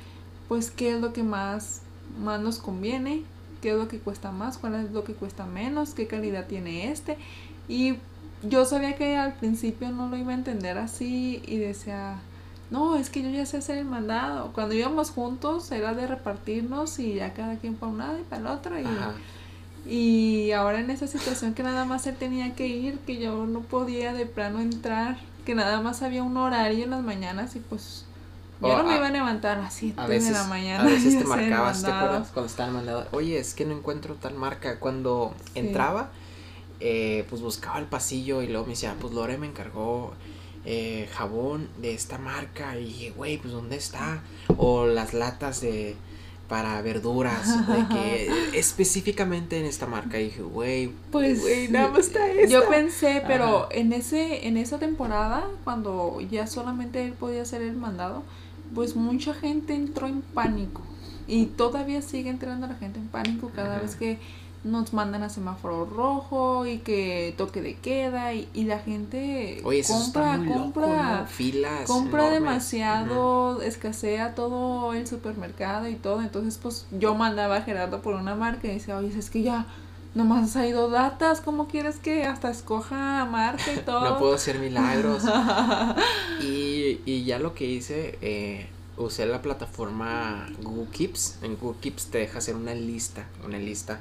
pues 0.48 0.70
qué 0.70 0.92
es 0.94 1.00
lo 1.00 1.12
que 1.14 1.22
más, 1.22 1.80
más 2.22 2.38
nos 2.40 2.58
conviene, 2.58 3.22
qué 3.60 3.70
es 3.70 3.76
lo 3.76 3.88
que 3.88 3.98
cuesta 3.98 4.30
más, 4.30 4.58
cuál 4.58 4.74
es 4.74 4.90
lo 4.90 5.04
que 5.04 5.14
cuesta 5.14 5.46
menos, 5.46 5.94
qué 5.94 6.06
calidad 6.06 6.46
tiene 6.46 6.90
este. 6.90 7.16
Y 7.68 7.96
yo 8.42 8.64
sabía 8.64 8.96
que 8.96 9.16
al 9.16 9.34
principio 9.34 9.90
no 9.90 10.08
lo 10.08 10.16
iba 10.16 10.32
a 10.32 10.34
entender 10.34 10.78
así 10.78 11.42
y 11.46 11.58
decía, 11.58 12.20
no, 12.70 12.96
es 12.96 13.10
que 13.10 13.22
yo 13.22 13.30
ya 13.30 13.44
sé 13.46 13.58
hacer 13.58 13.78
el 13.78 13.84
mandado. 13.84 14.52
Cuando 14.52 14.74
íbamos 14.74 15.10
juntos 15.10 15.70
era 15.72 15.94
de 15.94 16.06
repartirnos 16.06 16.98
y 16.98 17.14
ya 17.14 17.34
cada 17.34 17.56
quien 17.56 17.74
para 17.74 17.92
un 17.92 17.98
lado 17.98 18.18
y 18.18 18.22
para 18.22 18.40
el 18.40 18.46
otro. 18.46 18.78
Y, 18.78 18.84
Ajá. 18.84 19.14
y 19.86 20.52
ahora 20.52 20.80
en 20.80 20.90
esa 20.90 21.06
situación 21.06 21.54
que 21.54 21.62
nada 21.62 21.84
más 21.84 22.06
él 22.06 22.16
tenía 22.16 22.54
que 22.54 22.68
ir, 22.68 22.98
que 23.00 23.18
yo 23.18 23.46
no 23.46 23.60
podía 23.60 24.12
de 24.12 24.26
plano 24.26 24.60
entrar, 24.60 25.18
que 25.44 25.54
nada 25.54 25.80
más 25.80 26.02
había 26.02 26.22
un 26.22 26.36
horario 26.36 26.84
en 26.84 26.90
las 26.90 27.02
mañanas 27.02 27.56
y 27.56 27.58
pues 27.58 28.06
yo 28.68 28.76
no 28.78 28.84
me 28.84 28.92
a- 28.94 28.96
iba 28.96 29.06
a 29.06 29.10
levantar 29.10 29.58
a 29.58 29.62
las 29.62 29.74
7 29.74 30.00
A 30.00 30.06
de 30.08 30.20
la 30.30 30.44
mañana. 30.44 30.82
a 30.82 30.86
veces 30.86 31.18
te 31.18 31.24
marcabas, 31.24 31.82
¿te 31.82 31.90
acuerdas? 31.90 32.28
Cuando 32.32 32.50
estaba 32.50 32.68
el 32.68 32.74
mandado. 32.74 33.06
Oye, 33.12 33.38
es 33.38 33.54
que 33.54 33.64
no 33.64 33.74
encuentro 33.76 34.14
tal 34.16 34.34
marca. 34.34 34.78
Cuando 34.78 35.34
Sí. 35.52 35.60
entraba, 35.60 36.10
eh, 36.80 37.24
pues 37.28 37.42
buscaba 37.42 37.78
el 37.78 37.86
pasillo 37.86 38.42
y 38.42 38.46
luego 38.48 38.64
me 38.66 38.70
decía, 38.72 38.94
pues 39.00 39.12
Lore 39.12 39.38
me 39.38 39.46
encargó 39.46 40.12
eh, 40.66 41.08
jabón 41.14 41.68
de 41.80 41.94
esta 41.94 42.18
marca. 42.18 42.76
Y 42.78 42.84
dije, 42.84 43.10
güey, 43.16 43.38
pues 43.38 43.52
¿dónde 43.52 43.76
está? 43.76 44.22
O 44.58 44.86
las 44.86 45.14
latas 45.14 45.60
de 45.62 45.96
para 46.48 46.82
verduras, 46.82 47.46
de 47.68 47.86
que 47.94 48.30
específicamente 48.58 49.58
en 49.60 49.66
esta 49.66 49.86
marca. 49.86 50.18
Y 50.18 50.24
dije, 50.24 50.42
güey, 50.42 50.90
Pues 51.12 51.40
güey, 51.42 51.68
nada 51.68 51.88
más 51.88 52.00
está 52.08 52.26
esta. 52.28 52.46
yo 52.52 52.68
pensé, 52.68 53.22
pero 53.26 53.64
Ajá. 53.64 53.68
en 53.70 53.92
ese 53.92 54.48
en 54.48 54.56
esa 54.56 54.78
temporada 54.78 55.44
cuando 55.64 56.18
ya 56.30 56.46
solamente 56.48 57.04
él 57.04 57.12
podía 57.12 57.42
hacer 57.42 57.62
el 57.62 57.76
mandado, 57.76 58.24
pues 58.74 58.96
mucha 58.96 59.34
gente 59.34 59.74
entró 59.74 60.06
en 60.06 60.22
pánico 60.22 60.82
y 61.26 61.46
todavía 61.46 62.02
sigue 62.02 62.30
entrando 62.30 62.66
la 62.66 62.74
gente 62.74 62.98
en 62.98 63.08
pánico 63.08 63.50
cada 63.54 63.76
Ajá. 63.76 63.82
vez 63.82 63.96
que 63.96 64.18
nos 64.62 64.92
mandan 64.92 65.22
a 65.22 65.30
semáforo 65.30 65.86
rojo 65.86 66.66
y 66.66 66.78
que 66.80 67.34
toque 67.38 67.62
de 67.62 67.76
queda 67.78 68.34
y, 68.34 68.46
y 68.52 68.64
la 68.64 68.78
gente 68.78 69.62
Oye, 69.64 69.82
compra 69.84 70.36
loco, 70.36 70.52
compra 70.52 71.20
¿no? 71.22 71.26
Filas 71.26 71.86
compra 71.86 72.28
enormes. 72.28 72.40
demasiado, 72.40 73.62
escasea 73.62 74.34
todo 74.34 74.92
el 74.92 75.06
supermercado 75.06 75.88
y 75.88 75.94
todo. 75.94 76.20
Entonces, 76.20 76.58
pues 76.58 76.86
yo 76.90 77.14
mandaba 77.14 77.56
a 77.56 77.62
Gerardo 77.62 78.02
por 78.02 78.14
una 78.14 78.34
marca 78.34 78.68
y 78.68 78.72
decía, 78.72 78.98
oye, 78.98 79.16
es 79.18 79.30
que 79.30 79.42
ya 79.42 79.66
nomás 80.14 80.44
has 80.44 80.50
salido 80.52 80.90
datas, 80.90 81.40
¿cómo 81.40 81.68
quieres 81.68 81.98
que 81.98 82.24
hasta 82.24 82.50
escoja 82.50 83.24
marca 83.26 83.72
y 83.72 83.78
todo? 83.84 84.00
No 84.00 84.18
puedo 84.18 84.34
hacer 84.34 84.58
milagros. 84.58 85.24
y, 86.42 87.00
y 87.04 87.24
ya 87.24 87.38
lo 87.38 87.54
que 87.54 87.64
hice, 87.66 88.18
eh, 88.20 88.68
usé 88.96 89.26
la 89.26 89.42
plataforma 89.42 90.48
Google 90.62 90.90
Keeps. 90.90 91.38
En 91.42 91.56
Google 91.56 91.78
Keeps 91.80 92.06
te 92.06 92.18
deja 92.18 92.38
hacer 92.38 92.56
una 92.56 92.74
lista, 92.74 93.26
una 93.44 93.58
lista 93.58 94.00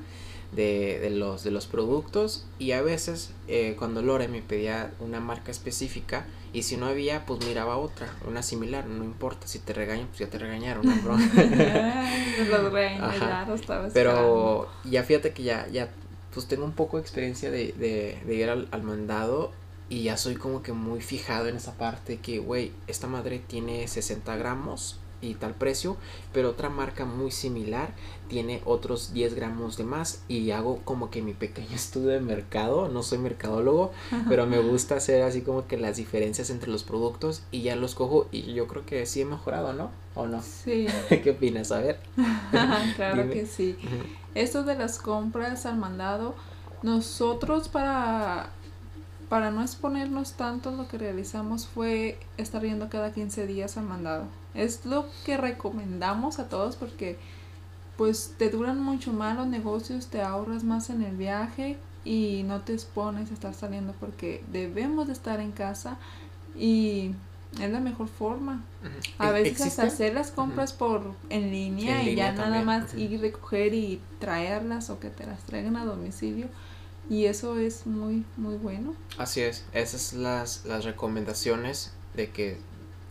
de, 0.51 1.00
de 1.00 1.10
los, 1.12 1.44
de 1.44 1.51
los 1.51 1.68
productos. 1.68 2.46
Y 2.58 2.72
a 2.72 2.82
veces, 2.82 3.32
eh, 3.48 3.75
cuando 3.78 4.01
Lore 4.01 4.28
me 4.28 4.42
pedía 4.42 4.92
una 5.00 5.20
marca 5.20 5.51
específica, 5.51 6.25
y 6.53 6.63
si 6.63 6.77
no 6.77 6.88
había, 6.88 7.25
pues 7.25 7.44
miraba 7.46 7.77
otra, 7.77 8.15
una 8.27 8.44
similar, 8.44 8.86
no 8.88 9.03
importa. 9.03 9.48
Si 9.48 9.60
te 9.60 9.74
regañan, 9.74 10.08
pues 10.08 10.20
ya 10.20 10.29
te 10.29 10.39
regañaron, 10.39 10.88
¿no, 10.88 10.96
bro? 11.01 11.18
Ay, 11.18 12.46
los 12.50 12.72
regaños, 12.72 13.15
ya. 13.22 13.39
Pero 13.94 14.70
ya 14.86 15.03
fíjate 15.03 15.34
que 15.34 15.44
ya, 15.44 15.68
ya, 15.70 15.89
pues 16.34 16.48
tengo 16.48 16.65
un 16.65 16.74
poco 16.74 16.98
de 16.98 17.01
experiencia 17.03 17.51
de, 17.51 17.74
de, 17.74 18.22
de 18.25 18.36
ir 18.36 18.50
al, 18.50 18.68
al 18.72 18.84
mandado 18.84 19.51
y 19.89 20.03
ya 20.03 20.18
soy 20.18 20.36
como 20.36 20.62
que 20.62 20.74
muy 20.74 21.01
fijado 21.01 21.48
en 21.48 21.58
esa 21.58 21.75
parte 21.77 22.18
que, 22.20 22.39
güey, 22.39 22.72
esta 22.88 23.08
madre 23.08 23.39
tiene 23.39 23.88
60 23.88 24.36
gramos 24.38 25.00
y 25.21 25.35
tal 25.35 25.53
precio, 25.53 25.97
pero 26.33 26.49
otra 26.49 26.69
marca 26.69 27.05
muy 27.05 27.31
similar 27.31 27.93
tiene 28.27 28.61
otros 28.65 29.13
10 29.13 29.33
gramos 29.33 29.77
de 29.77 29.83
más 29.83 30.23
y 30.27 30.51
hago 30.51 30.79
como 30.85 31.09
que 31.09 31.21
mi 31.21 31.33
pequeño 31.33 31.67
estudio 31.75 32.09
de 32.09 32.21
mercado, 32.21 32.89
no 32.89 33.03
soy 33.03 33.17
mercadólogo, 33.17 33.91
pero 34.27 34.45
me 34.45 34.59
gusta 34.59 34.95
hacer 34.95 35.23
así 35.23 35.41
como 35.41 35.67
que 35.67 35.77
las 35.77 35.97
diferencias 35.97 36.49
entre 36.49 36.69
los 36.69 36.83
productos 36.83 37.43
y 37.51 37.61
ya 37.61 37.75
los 37.75 37.95
cojo 37.95 38.27
y 38.31 38.53
yo 38.53 38.67
creo 38.67 38.85
que 38.85 39.05
sí 39.05 39.21
he 39.21 39.25
mejorado, 39.25 39.73
¿no? 39.73 39.91
¿O 40.15 40.27
no? 40.27 40.41
Sí, 40.41 40.88
¿Qué 41.09 41.31
opinas? 41.31 41.71
A 41.71 41.79
ver. 41.79 41.99
claro 42.95 43.23
Dime. 43.23 43.33
que 43.33 43.45
sí. 43.45 43.75
Esto 44.35 44.63
de 44.63 44.75
las 44.75 44.99
compras 44.99 45.65
al 45.65 45.77
mandado, 45.77 46.35
nosotros 46.83 47.67
para, 47.67 48.51
para 49.29 49.51
no 49.51 49.62
exponernos 49.62 50.33
tanto 50.33 50.71
lo 50.71 50.88
que 50.88 50.98
realizamos 50.98 51.67
fue 51.67 52.19
estar 52.38 52.63
yendo 52.63 52.89
cada 52.89 53.13
15 53.13 53.48
días 53.48 53.77
al 53.77 53.86
mandado. 53.86 54.25
Es 54.53 54.86
lo 54.86 55.07
que 55.25 55.38
recomendamos 55.38 56.39
a 56.39 56.50
todos 56.50 56.75
porque 56.75 57.17
pues 57.98 58.36
te 58.38 58.50
duran 58.50 58.81
mucho 58.81 59.13
más 59.13 59.36
los 59.38 59.48
negocios, 59.48 60.07
te 60.07 60.21
ahorras 60.21 60.63
más 60.63 60.89
en 60.89 61.03
el 61.03 61.15
viaje 61.17 61.77
y 62.05 62.43
no 62.45 62.62
te 62.62 62.74
expones 62.74 63.29
a 63.31 63.33
estar 63.33 63.53
saliendo 63.53 63.93
porque 64.00 64.43
debemos 64.51 65.07
de 65.07 65.13
estar 65.13 65.39
en 65.39 65.51
casa 65.51 65.98
y 66.57 67.15
es 67.59 67.71
la 67.71 67.79
mejor 67.79 68.07
forma. 68.07 68.63
A 69.19 69.31
¿E- 69.31 69.31
veces 69.31 69.50
existe? 69.50 69.81
hasta 69.81 69.88
hacer 69.88 70.13
las 70.13 70.31
compras 70.31 70.74
por 70.74 71.15
en 71.29 71.51
línea 71.51 72.03
En 72.03 72.05
y 72.05 72.15
ya 72.15 72.31
nada 72.31 72.62
más 72.62 72.93
ujú. 72.93 72.98
ir 72.98 73.19
recoger 73.21 73.74
y 73.74 74.01
traerlas 74.19 74.89
o 74.89 75.00
que 75.00 75.09
te 75.09 75.25
las 75.25 75.43
traigan 75.43 75.75
a 75.75 75.86
domicilio, 75.86 76.48
y 77.10 77.25
eso 77.25 77.58
es 77.58 77.88
muy, 77.88 78.24
muy 78.38 78.56
bueno. 78.56 78.94
Así 79.18 79.42
es, 79.42 79.66
esas 79.74 80.01
son 80.01 80.24
las, 80.24 80.66
las 80.66 80.86
recomendaciones 80.86 81.92
de 82.16 82.32
que 82.32 82.58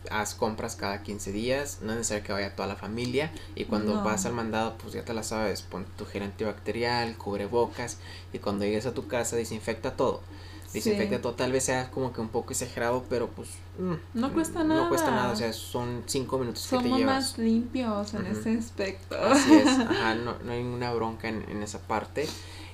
haz 0.09 0.33
compras 0.33 0.75
cada 0.75 1.03
15 1.03 1.31
días, 1.31 1.79
no 1.81 1.91
es 1.91 1.97
necesario 1.97 2.23
que 2.23 2.33
vaya 2.33 2.55
toda 2.55 2.67
la 2.67 2.75
familia 2.75 3.31
y 3.55 3.65
cuando 3.65 4.01
vas 4.03 4.25
al 4.25 4.33
mandado 4.33 4.77
pues 4.77 4.93
ya 4.93 5.03
te 5.03 5.13
la 5.13 5.23
sabes, 5.23 5.61
pon 5.61 5.85
tu 5.97 6.05
gel 6.05 6.23
antibacterial, 6.23 7.17
cubre 7.17 7.45
bocas 7.45 7.97
y 8.31 8.39
cuando 8.39 8.65
llegues 8.65 8.85
a 8.85 8.93
tu 8.93 9.07
casa 9.07 9.35
desinfecta 9.35 9.95
todo. 9.95 10.21
Desinfecta 10.73 11.19
todo, 11.19 11.33
tal 11.33 11.51
vez 11.51 11.63
sea 11.63 11.89
como 11.89 12.13
que 12.13 12.21
un 12.21 12.29
poco 12.29 12.51
exagerado, 12.51 13.03
pero 13.09 13.27
pues 13.27 13.49
mm, 13.79 14.19
no 14.19 14.31
cuesta 14.31 14.63
nada. 14.63 14.83
No 14.83 14.89
cuesta 14.89 15.09
nada, 15.09 15.31
o 15.31 15.35
sea, 15.35 15.51
son 15.51 16.03
5 16.05 16.37
minutos 16.37 16.67
que 16.69 16.77
te 16.77 16.83
llevas. 16.83 17.01
más 17.05 17.37
limpios 17.39 18.13
en 18.13 18.27
ese 18.27 18.55
aspecto. 18.55 19.17
Así 19.17 19.51
es, 19.55 19.67
ajá, 19.67 20.13
no, 20.13 20.37
no 20.37 20.51
hay 20.51 20.61
ninguna 20.61 20.93
bronca 20.93 21.27
en, 21.27 21.43
en 21.49 21.63
esa 21.63 21.79
parte. 21.79 22.27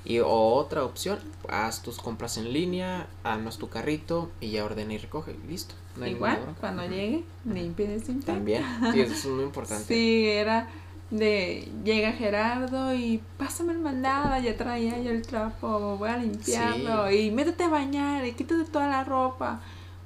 Y 0.05 0.19
otra 0.19 0.83
opción, 0.83 1.17
haz 1.49 1.81
tus 1.81 1.97
compras 1.97 2.37
en 2.37 2.53
línea, 2.53 3.07
armas 3.23 3.57
tu 3.57 3.69
carrito 3.69 4.29
y 4.39 4.51
ya 4.51 4.63
ordena 4.63 4.93
y 4.93 4.99
recoge. 4.99 5.35
Listo. 5.47 5.73
Igual, 6.05 6.55
cuando 6.59 6.83
llegue, 6.83 7.23
limpia 7.45 7.85
y 7.85 7.87
desinfecta. 7.89 8.33
También, 8.33 8.63
sí, 8.93 9.01
eso 9.01 9.13
es 9.13 9.25
muy 9.25 9.43
importante. 9.43 9.85
sí, 9.85 10.27
era 10.27 10.67
de 11.09 11.71
llega 11.83 12.11
Gerardo 12.11 12.93
y 12.93 13.21
pásame 13.37 13.73
el 13.73 13.79
mandado, 13.79 14.41
ya 14.41 14.57
traía 14.57 14.99
yo 14.99 15.11
el 15.11 15.25
trapo, 15.25 15.97
voy 15.97 16.09
a 16.09 16.17
limpiarlo 16.17 17.11
y 17.11 17.31
métete 17.31 17.63
a 17.63 17.69
bañar 17.69 18.25
y 18.25 18.33
quítate 18.33 18.65
toda 18.65 18.87
la 18.87 19.03
ropa. 19.03 19.61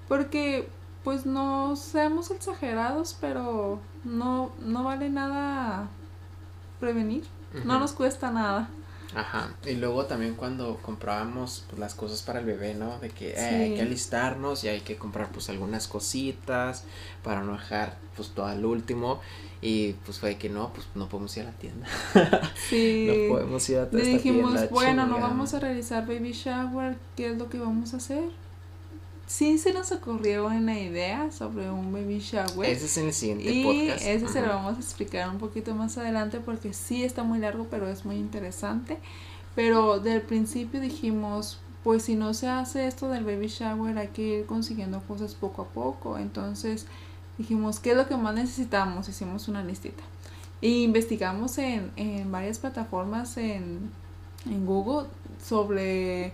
Porque 0.08 0.68
pues 1.04 1.26
no 1.26 1.76
seamos 1.76 2.32
exagerados, 2.32 3.18
pero 3.20 3.80
no, 4.04 4.52
no 4.60 4.84
vale 4.84 5.10
nada 5.10 5.90
prevenir. 6.80 7.24
No 7.66 7.80
nos 7.80 7.94
cuesta 7.94 8.30
nada. 8.30 8.70
Ajá, 9.16 9.56
y 9.66 9.74
luego 9.74 10.06
también 10.06 10.36
cuando 10.36 10.78
comprábamos 10.84 11.66
pues, 11.68 11.80
las 11.80 11.96
cosas 11.96 12.22
para 12.22 12.40
el 12.40 12.46
bebé, 12.46 12.76
¿no? 12.76 13.00
De 13.00 13.10
que 13.10 13.32
eh, 13.32 13.40
hay 13.40 13.76
que 13.76 13.82
alistarnos 13.82 14.64
y 14.64 14.68
hay 14.68 14.82
que 14.82 14.98
comprar 14.98 15.32
pues 15.32 15.50
algunas 15.50 15.88
cositas 15.88 16.84
para 17.24 17.42
no 17.42 17.54
dejar 17.54 17.98
pues 18.16 18.30
todo 18.30 18.46
al 18.46 18.64
último 18.66 19.20
y 19.62 19.94
pues 20.06 20.20
fue 20.20 20.38
que 20.38 20.50
no, 20.50 20.72
pues 20.74 20.88
no 20.94 21.10
podemos 21.10 21.36
ir 21.38 21.44
a 21.44 21.46
la 21.48 21.52
tienda. 21.54 21.88
Sí. 22.70 23.08
no 23.08 23.34
podemos 23.34 23.68
ir 23.70 23.80
a 23.80 23.88
Le 23.92 24.04
dijimos, 24.04 24.70
bueno, 24.70 25.08
no 25.08 25.20
vamos 25.20 25.54
a 25.56 25.60
realizar 25.60 26.06
baby 26.06 26.34
shower, 26.34 26.98
¿qué 27.16 27.32
es 27.32 27.38
lo 27.38 27.50
que 27.50 27.58
vamos 27.58 27.94
a 27.96 27.98
hacer? 27.98 28.30
Sí 29.30 29.60
se 29.60 29.74
nos 29.74 29.92
ocurrió 29.92 30.48
una 30.48 30.80
idea 30.80 31.32
sobre 31.32 31.70
un 31.70 31.94
baby 31.94 32.18
shower. 32.18 32.68
Ese 32.68 32.86
es 32.86 32.98
en 32.98 33.06
el 33.06 33.14
siguiente 33.14 33.52
y 33.52 33.64
podcast. 33.64 34.04
Ese 34.04 34.28
se 34.28 34.42
lo 34.42 34.48
vamos 34.48 34.78
a 34.78 34.80
explicar 34.80 35.30
un 35.30 35.38
poquito 35.38 35.76
más 35.76 36.00
adelante 36.00 36.40
porque 36.40 36.74
sí 36.74 37.04
está 37.04 37.22
muy 37.22 37.38
largo, 37.38 37.68
pero 37.70 37.88
es 37.88 38.06
muy 38.06 38.16
interesante. 38.16 38.98
Pero 39.54 40.00
del 40.00 40.24
principio 40.24 40.80
dijimos, 40.82 41.60
pues 41.84 42.04
si 42.04 42.16
no 42.16 42.34
se 42.34 42.48
hace 42.48 42.88
esto 42.88 43.08
del 43.08 43.24
baby 43.24 43.48
shower, 43.48 43.96
hay 44.00 44.08
que 44.08 44.40
ir 44.40 44.46
consiguiendo 44.48 45.00
cosas 45.02 45.36
poco 45.36 45.62
a 45.62 45.68
poco. 45.68 46.18
Entonces 46.18 46.88
dijimos, 47.38 47.80
¿qué 47.80 47.92
es 47.92 47.98
lo 47.98 48.08
que 48.08 48.18
más 48.18 48.34
necesitamos? 48.34 49.10
Hicimos 49.10 49.48
una 49.48 49.64
listita. 49.64 50.04
Y 50.60 50.84
investigamos 50.84 51.60
en, 51.60 51.92
en 51.98 52.32
varias 52.32 52.58
plataformas 52.58 53.38
en, 53.38 53.92
en 54.48 54.66
Google 54.66 55.08
sobre 55.40 56.34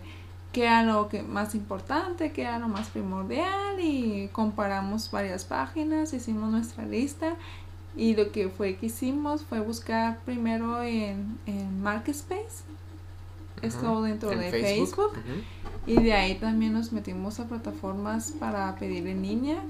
qué 0.55 0.63
era 0.63 0.83
lo 0.83 1.09
que 1.09 1.21
más 1.21 1.53
importante, 1.53 2.31
qué 2.31 2.43
era 2.43 2.59
lo 2.59 2.69
más 2.69 2.88
primordial 2.88 3.77
y 3.77 4.29
comparamos 4.31 5.12
varias 5.12 5.43
páginas, 5.43 6.13
hicimos 6.13 6.50
nuestra 6.50 6.85
lista 6.85 7.35
y 7.97 8.15
lo 8.15 8.31
que 8.31 8.47
fue 8.47 8.77
que 8.77 8.85
hicimos 8.85 9.43
fue 9.43 9.59
buscar 9.59 10.19
primero 10.24 10.81
en, 10.81 11.38
en 11.45 11.81
Marketplace, 11.83 12.63
esto 13.62 14.01
dentro 14.03 14.29
de 14.29 14.50
Facebook, 14.50 15.12
y 15.85 16.01
de 16.01 16.13
ahí 16.13 16.35
también 16.35 16.71
nos 16.71 16.93
metimos 16.93 17.41
a 17.41 17.50
plataformas 17.50 18.31
para 18.31 18.74
pedir 18.75 19.07
en 19.07 19.24
línea. 19.24 19.62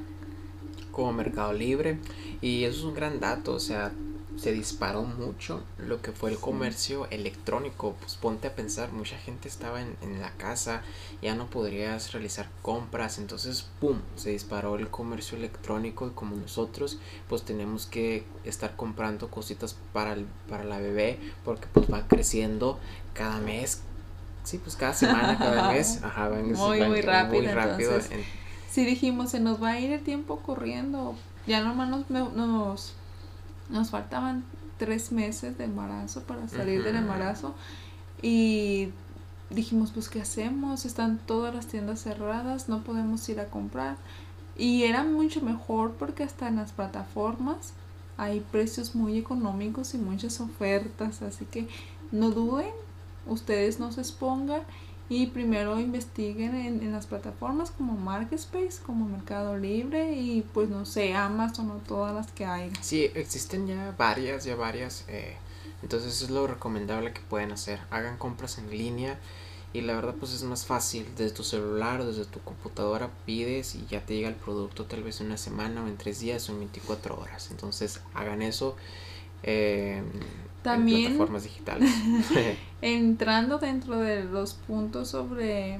Como 0.92 1.13
Mercado 1.13 1.51
Libre 1.51 1.98
y 2.42 2.63
eso 2.63 2.77
es 2.77 2.84
un 2.84 2.94
gran 2.94 3.20
dato, 3.20 3.54
o 3.54 3.60
sea, 3.60 3.92
se 4.38 4.51
disparó 4.51 5.04
mucho 5.04 5.63
lo 5.77 6.01
que 6.01 6.12
fue 6.12 6.32
el 6.32 6.38
comercio 6.38 7.08
electrónico. 7.10 7.96
Pues 8.00 8.15
ponte 8.15 8.48
a 8.48 8.56
pensar, 8.56 8.92
mucha 8.92 9.18
gente 9.18 9.48
estaba 9.48 9.82
en, 9.82 9.96
en, 10.01 10.22
la 10.22 10.32
casa, 10.32 10.82
ya 11.22 11.36
no 11.36 11.48
podrías 11.48 12.12
realizar 12.14 12.48
compras, 12.62 13.18
entonces, 13.18 13.68
¡pum!, 13.79 14.00
se 14.16 14.31
disparó 14.31 14.75
el 14.75 14.90
comercio 14.90 15.38
electrónico 15.38 16.07
y 16.07 16.12
como 16.12 16.36
nosotros, 16.36 17.00
pues 17.29 17.44
tenemos 17.44 17.86
que 17.86 18.24
estar 18.44 18.75
comprando 18.75 19.29
cositas 19.29 19.75
para, 19.94 20.14
el, 20.14 20.25
para 20.50 20.64
la 20.64 20.79
bebé 20.79 21.20
porque 21.44 21.68
pues 21.72 21.92
va 21.92 22.07
creciendo 22.07 22.79
cada 23.14 23.40
mes. 23.40 23.81
Sí, 24.44 24.60
pues 24.60 24.75
cada 24.75 24.94
semana, 24.94 25.38
cada 25.38 25.72
mes. 25.74 26.01
Ajá, 26.03 26.29
van, 26.29 26.51
muy, 26.51 26.81
muy 26.83 27.01
rápido. 27.01 27.44
Muy 27.44 27.51
rápido. 27.51 28.00
Si 28.70 28.86
dijimos, 28.86 29.31
se 29.31 29.40
nos 29.40 29.64
va 29.64 29.70
a 29.70 29.79
ir 29.79 29.92
el 29.92 30.03
tiempo 30.03 30.40
corriendo. 30.40 31.16
Ya 31.48 31.64
nomás 31.64 31.90
nos, 31.90 32.10
nos 32.10 32.94
nos 33.70 33.90
faltaban 33.90 34.44
tres 34.78 35.12
meses 35.12 35.58
de 35.58 35.66
embarazo 35.66 36.24
para 36.24 36.48
salir 36.48 36.84
del 36.84 36.98
embarazo 36.98 37.56
y 38.22 38.90
dijimos 39.50 39.92
pues 39.92 40.10
qué 40.10 40.22
hacemos 40.22 40.86
están 40.86 41.20
todas 41.25 41.54
las 41.54 41.68
tiendas 41.68 42.01
cerradas 42.01 42.68
no 42.68 42.84
podemos 42.84 43.28
ir 43.30 43.40
a 43.40 43.46
comprar 43.46 43.98
y 44.58 44.84
era 44.84 45.04
mucho 45.04 45.42
mejor 45.42 45.94
porque 45.94 46.24
hasta 46.24 46.48
en 46.48 46.58
las 46.58 46.72
plataformas 46.72 47.74
hay 48.18 48.40
precios 48.40 48.96
muy 48.96 49.18
económicos 49.18 49.94
y 49.94 49.98
muchas 49.98 50.40
ofertas 50.42 51.22
así 51.22 51.46
que 51.46 51.68
no 52.12 52.32
duden 52.32 52.72
ustedes 53.28 53.80
no 53.80 53.92
se 53.92 54.01
expongan 54.01 54.62
y 55.07 55.27
primero 55.27 55.79
investiguen 55.79 56.55
en, 56.55 56.91
las 56.91 57.05
plataformas 57.05 57.70
como 57.72 57.94
Marketplace, 57.94 58.81
como 58.83 59.07
Mercado 59.07 59.57
Libre 59.57 60.13
y 60.13 60.41
pues 60.53 60.70
no 60.70 60.85
sé, 60.85 61.13
Amazon 61.13 61.70
o 61.72 61.75
todas 61.75 62.15
las 62.15 62.31
que 62.31 62.46
hay. 62.46 62.72
Sí, 62.81 63.11
existen 63.13 63.68
ya 63.68 63.94
varias, 63.98 64.46
ya 64.46 64.55
varias. 64.55 65.05
Eh, 65.07 65.35
entonces 65.83 66.24
es 66.24 66.29
lo 66.31 66.48
recomendable 66.48 67.13
que 67.13 67.22
pueden 67.22 67.51
hacer. 67.51 67.79
Hagan 67.91 68.18
compras 68.18 68.57
en 68.57 68.72
línea 68.72 69.20
y 69.74 69.81
la 69.81 69.94
verdad 69.94 70.15
pues 70.20 70.33
es 70.33 70.41
más 70.41 70.65
fácil. 70.65 71.05
Desde 71.15 71.35
tu 71.35 71.44
celular 71.44 72.01
o 72.01 72.07
desde 72.07 72.25
tu 72.25 72.39
computadora 72.39 73.11
pides 73.27 73.75
y 73.75 73.85
ya 73.85 74.03
te 74.03 74.15
llega 74.15 74.29
el 74.29 74.35
producto 74.35 74.85
tal 74.85 75.03
vez 75.03 75.22
en 75.22 75.27
una 75.27 75.37
semana 75.37 75.83
o 75.83 75.87
en 75.87 75.98
tres 75.98 76.20
días 76.20 76.50
o 76.50 76.53
en 76.53 76.59
24 76.59 77.20
horas. 77.20 77.51
Entonces 77.51 78.01
hagan 78.15 78.41
eso. 78.41 78.75
Eh, 79.44 80.01
también, 80.66 81.14
plataformas 81.14 81.44
digitales. 81.44 81.92
entrando 82.82 83.58
dentro 83.60 83.98
de 83.98 84.24
los 84.25 84.54
puntos 84.54 85.10
sobre 85.10 85.80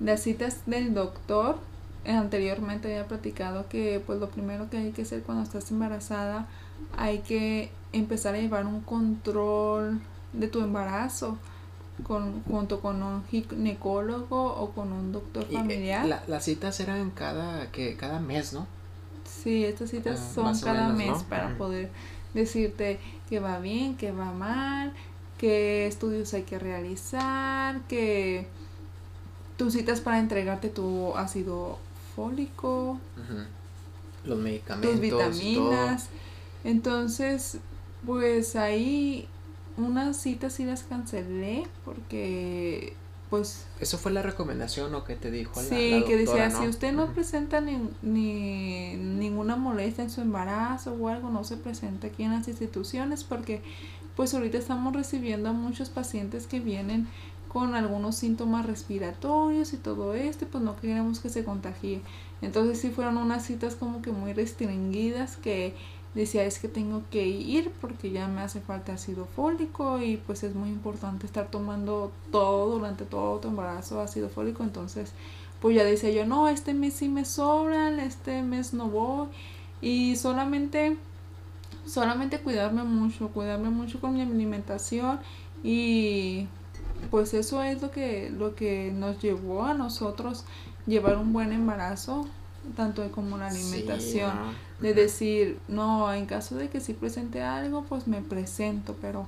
las 0.00 0.22
citas 0.22 0.62
del 0.66 0.94
doctor, 0.94 1.58
anteriormente 2.06 2.88
había 2.88 3.06
platicado 3.06 3.68
que 3.68 4.02
pues 4.06 4.20
lo 4.20 4.30
primero 4.30 4.70
que 4.70 4.78
hay 4.78 4.92
que 4.92 5.02
hacer 5.02 5.22
cuando 5.22 5.44
estás 5.44 5.70
embarazada 5.70 6.48
hay 6.96 7.18
que 7.18 7.70
empezar 7.92 8.34
a 8.34 8.38
llevar 8.38 8.66
un 8.66 8.80
control 8.80 10.00
de 10.32 10.48
tu 10.48 10.60
embarazo 10.60 11.36
con, 12.02 12.42
junto 12.44 12.80
con 12.80 13.02
un 13.02 13.24
ginecólogo 13.26 14.54
o 14.54 14.70
con 14.70 14.92
un 14.92 15.12
doctor 15.12 15.46
eh, 15.50 15.54
familiar. 15.54 16.06
la, 16.06 16.22
las 16.26 16.44
citas 16.44 16.80
eran 16.80 17.10
cada, 17.10 17.70
que, 17.70 17.96
cada 17.96 18.20
mes, 18.20 18.52
¿no? 18.52 18.66
Sí, 19.24 19.64
estas 19.64 19.90
citas 19.90 20.20
ah, 20.20 20.34
son 20.34 20.60
cada 20.60 20.88
mes 20.88 21.22
para 21.24 21.56
poder 21.56 21.90
decirte 22.34 22.98
que 23.28 23.40
va 23.40 23.58
bien, 23.58 23.96
que 23.96 24.12
va 24.12 24.32
mal, 24.32 24.92
qué 25.38 25.86
estudios 25.86 26.34
hay 26.34 26.42
que 26.42 26.58
realizar, 26.58 27.80
que 27.82 28.46
tus 29.56 29.72
citas 29.72 30.00
para 30.00 30.18
entregarte 30.18 30.68
tu 30.68 31.16
ácido 31.16 31.78
fólico, 32.14 32.98
los 34.24 34.38
medicamentos, 34.38 34.92
tus 34.92 35.00
vitaminas. 35.00 36.08
Entonces, 36.64 37.58
pues 38.04 38.56
ahí 38.56 39.28
unas 39.76 40.16
citas 40.16 40.52
sí 40.54 40.64
las 40.64 40.82
cancelé 40.82 41.66
porque 41.84 42.94
pues... 43.30 43.64
¿Eso 43.80 43.96
fue 43.96 44.12
la 44.12 44.22
recomendación 44.22 44.94
o 44.94 45.04
que 45.04 45.16
te 45.16 45.30
dijo 45.30 45.52
la, 45.54 45.68
Sí, 45.68 46.04
que 46.06 46.16
decía, 46.16 46.50
si 46.50 46.66
usted 46.66 46.92
no 46.92 47.12
presenta 47.12 47.60
ni, 47.60 47.78
ni, 48.02 48.96
ninguna 48.96 49.56
molestia 49.56 50.04
en 50.04 50.10
su 50.10 50.20
embarazo 50.20 50.92
o 50.94 51.08
algo, 51.08 51.30
no 51.30 51.44
se 51.44 51.56
presenta 51.56 52.08
aquí 52.08 52.24
en 52.24 52.32
las 52.32 52.48
instituciones 52.48 53.24
porque 53.24 53.62
pues 54.16 54.34
ahorita 54.34 54.58
estamos 54.58 54.94
recibiendo 54.94 55.48
a 55.48 55.52
muchos 55.52 55.88
pacientes 55.88 56.46
que 56.46 56.60
vienen 56.60 57.08
con 57.48 57.74
algunos 57.74 58.16
síntomas 58.16 58.66
respiratorios 58.66 59.72
y 59.72 59.76
todo 59.76 60.14
esto, 60.14 60.46
pues 60.46 60.62
no 60.62 60.76
queremos 60.76 61.20
que 61.20 61.30
se 61.30 61.44
contagie. 61.44 62.02
Entonces 62.42 62.80
sí 62.80 62.90
fueron 62.90 63.16
unas 63.16 63.44
citas 63.44 63.74
como 63.74 64.02
que 64.02 64.12
muy 64.12 64.32
restringidas 64.32 65.36
que 65.36 65.74
decía 66.14 66.44
es 66.44 66.58
que 66.58 66.68
tengo 66.68 67.02
que 67.10 67.26
ir 67.26 67.70
porque 67.80 68.10
ya 68.10 68.26
me 68.28 68.40
hace 68.40 68.60
falta 68.60 68.94
ácido 68.94 69.26
fólico 69.26 70.00
y 70.02 70.16
pues 70.16 70.42
es 70.42 70.54
muy 70.54 70.68
importante 70.68 71.26
estar 71.26 71.50
tomando 71.50 72.12
todo 72.32 72.78
durante 72.78 73.04
todo 73.04 73.38
tu 73.38 73.48
embarazo 73.48 74.00
ácido 74.00 74.28
fólico 74.28 74.62
entonces 74.64 75.12
pues 75.60 75.76
ya 75.76 75.84
decía 75.84 76.10
yo 76.10 76.26
no 76.26 76.48
este 76.48 76.74
mes 76.74 76.94
sí 76.94 77.08
me 77.08 77.24
sobran 77.24 78.00
este 78.00 78.42
mes 78.42 78.74
no 78.74 78.88
voy 78.88 79.28
y 79.80 80.16
solamente 80.16 80.96
solamente 81.86 82.40
cuidarme 82.40 82.82
mucho 82.82 83.28
cuidarme 83.28 83.70
mucho 83.70 84.00
con 84.00 84.14
mi 84.14 84.22
alimentación 84.22 85.20
y 85.62 86.48
pues 87.10 87.34
eso 87.34 87.62
es 87.62 87.80
lo 87.80 87.90
que, 87.90 88.30
lo 88.30 88.54
que 88.54 88.92
nos 88.92 89.20
llevó 89.20 89.64
a 89.64 89.74
nosotros 89.74 90.44
llevar 90.86 91.16
un 91.16 91.32
buen 91.32 91.52
embarazo, 91.52 92.26
tanto 92.76 93.08
como 93.10 93.36
la 93.38 93.48
alimentación. 93.48 94.32
De 94.80 94.94
decir, 94.94 95.58
no, 95.68 96.12
en 96.12 96.26
caso 96.26 96.56
de 96.56 96.70
que 96.70 96.80
sí 96.80 96.94
presente 96.94 97.42
algo, 97.42 97.84
pues 97.84 98.06
me 98.06 98.22
presento, 98.22 98.96
pero 99.00 99.26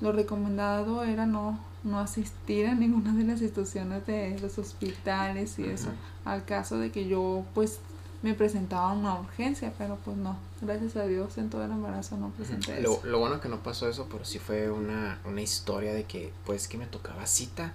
lo 0.00 0.12
recomendado 0.12 1.04
era 1.04 1.26
no, 1.26 1.58
no 1.84 2.00
asistir 2.00 2.66
a 2.66 2.74
ninguna 2.74 3.14
de 3.14 3.24
las 3.24 3.40
instituciones 3.40 4.06
de 4.06 4.38
los 4.40 4.58
hospitales 4.58 5.58
y 5.58 5.64
eso, 5.64 5.88
al 6.24 6.44
caso 6.44 6.78
de 6.78 6.90
que 6.90 7.08
yo 7.08 7.44
pues 7.54 7.80
me 8.22 8.34
presentaba 8.34 8.92
una 8.92 9.18
urgencia, 9.18 9.72
pero 9.78 9.96
pues 10.04 10.16
no, 10.16 10.36
gracias 10.60 10.96
a 10.96 11.06
Dios 11.06 11.38
en 11.38 11.48
todo 11.48 11.64
el 11.64 11.70
embarazo 11.70 12.18
no 12.18 12.28
presenté 12.30 12.82
lo, 12.82 13.00
Lo 13.04 13.18
bueno 13.18 13.40
que 13.40 13.48
no 13.48 13.62
pasó 13.62 13.88
eso, 13.88 14.06
pero 14.10 14.24
sí 14.26 14.38
fue 14.38 14.70
una, 14.70 15.18
una 15.24 15.40
historia 15.40 15.94
de 15.94 16.04
que 16.04 16.32
pues 16.44 16.68
que 16.68 16.76
me 16.76 16.86
tocaba 16.86 17.26
cita 17.26 17.72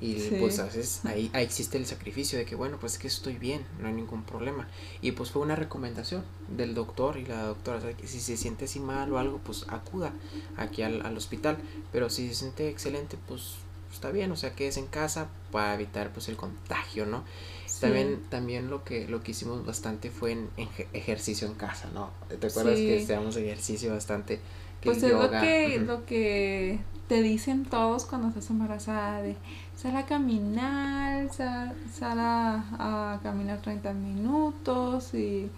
y 0.00 0.14
pues 0.38 0.58
a 0.58 0.64
veces 0.64 1.02
ahí, 1.04 1.30
ahí, 1.34 1.44
existe 1.44 1.76
el 1.76 1.84
sacrificio 1.84 2.38
de 2.38 2.46
que 2.46 2.54
bueno 2.54 2.78
pues 2.80 2.94
es 2.94 2.98
que 2.98 3.08
estoy 3.08 3.36
bien, 3.36 3.64
no 3.78 3.88
hay 3.88 3.92
ningún 3.92 4.22
problema 4.22 4.66
y 5.02 5.12
pues 5.12 5.30
fue 5.30 5.42
una 5.42 5.56
recomendación 5.56 6.24
del 6.48 6.74
doctor 6.74 7.18
y 7.18 7.26
la 7.26 7.42
doctora, 7.42 7.78
o 7.78 7.80
sea, 7.82 7.92
que 7.92 8.06
si 8.06 8.20
se 8.20 8.36
siente 8.36 8.64
así 8.64 8.80
mal 8.80 9.12
o 9.12 9.18
algo 9.18 9.40
pues 9.44 9.66
acuda 9.68 10.12
aquí 10.56 10.82
al, 10.82 11.04
al 11.04 11.16
hospital, 11.16 11.58
pero 11.92 12.08
si 12.08 12.28
se 12.28 12.34
siente 12.34 12.68
excelente 12.70 13.18
pues 13.28 13.56
está 13.92 14.10
bien, 14.10 14.30
o 14.32 14.36
sea 14.36 14.54
que 14.54 14.68
es 14.68 14.76
en 14.76 14.86
casa 14.86 15.28
para 15.50 15.74
evitar 15.74 16.12
pues 16.12 16.28
el 16.28 16.36
contagio, 16.36 17.06
¿no? 17.06 17.24
También, 17.80 18.22
también 18.28 18.68
lo 18.68 18.84
que 18.84 19.08
lo 19.08 19.22
que 19.22 19.30
hicimos 19.30 19.64
bastante 19.64 20.10
fue 20.10 20.32
en, 20.32 20.50
ejercicio 20.92 21.46
en 21.46 21.54
casa, 21.54 21.88
¿no? 21.94 22.10
¿Te 22.28 22.46
acuerdas 22.46 22.76
que 22.76 23.02
hacíamos 23.02 23.36
ejercicio 23.36 23.92
bastante? 23.92 24.40
Pues 24.82 25.02
es 25.02 25.12
lo 25.12 25.30
que, 25.30 25.82
lo 25.86 26.04
que 26.06 26.80
te 27.08 27.22
dicen 27.22 27.64
todos 27.64 28.04
cuando 28.04 28.28
estás 28.28 28.50
embarazada 28.50 29.20
de 29.22 29.36
sal 29.76 29.96
a 29.96 30.06
caminar, 30.06 31.28
sal, 31.32 31.74
a, 32.18 33.18
caminar 33.22 33.60
30 33.62 33.92
minutos 33.94 35.14
y, 35.14 35.50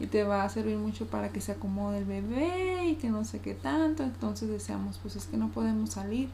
y, 0.00 0.06
te 0.06 0.22
va 0.22 0.44
a 0.44 0.48
servir 0.48 0.76
mucho 0.76 1.06
para 1.06 1.30
que 1.30 1.40
se 1.40 1.52
acomode 1.52 1.98
el 1.98 2.04
bebé 2.04 2.86
y 2.86 2.94
que 2.94 3.10
no 3.10 3.24
sé 3.24 3.40
qué 3.40 3.54
tanto. 3.54 4.02
Entonces 4.02 4.48
decíamos, 4.48 4.98
pues 5.02 5.16
es 5.16 5.26
que 5.26 5.36
no 5.36 5.48
podemos 5.48 5.90
salir. 5.90 6.28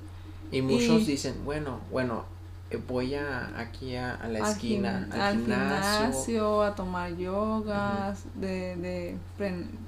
Y 0.52 0.62
muchos 0.62 1.06
dicen, 1.06 1.34
bueno, 1.44 1.80
bueno, 1.90 2.24
eh, 2.70 2.80
voy 2.86 3.14
a 3.14 3.58
aquí 3.58 3.96
a, 3.96 4.18
la 4.28 4.50
esquina, 4.50 5.08
al, 5.12 5.38
gimnasio. 5.38 6.62
a 6.62 6.74
tomar 6.74 7.16
yogas 7.16 8.24
de, 8.34 8.76
de 8.76 9.16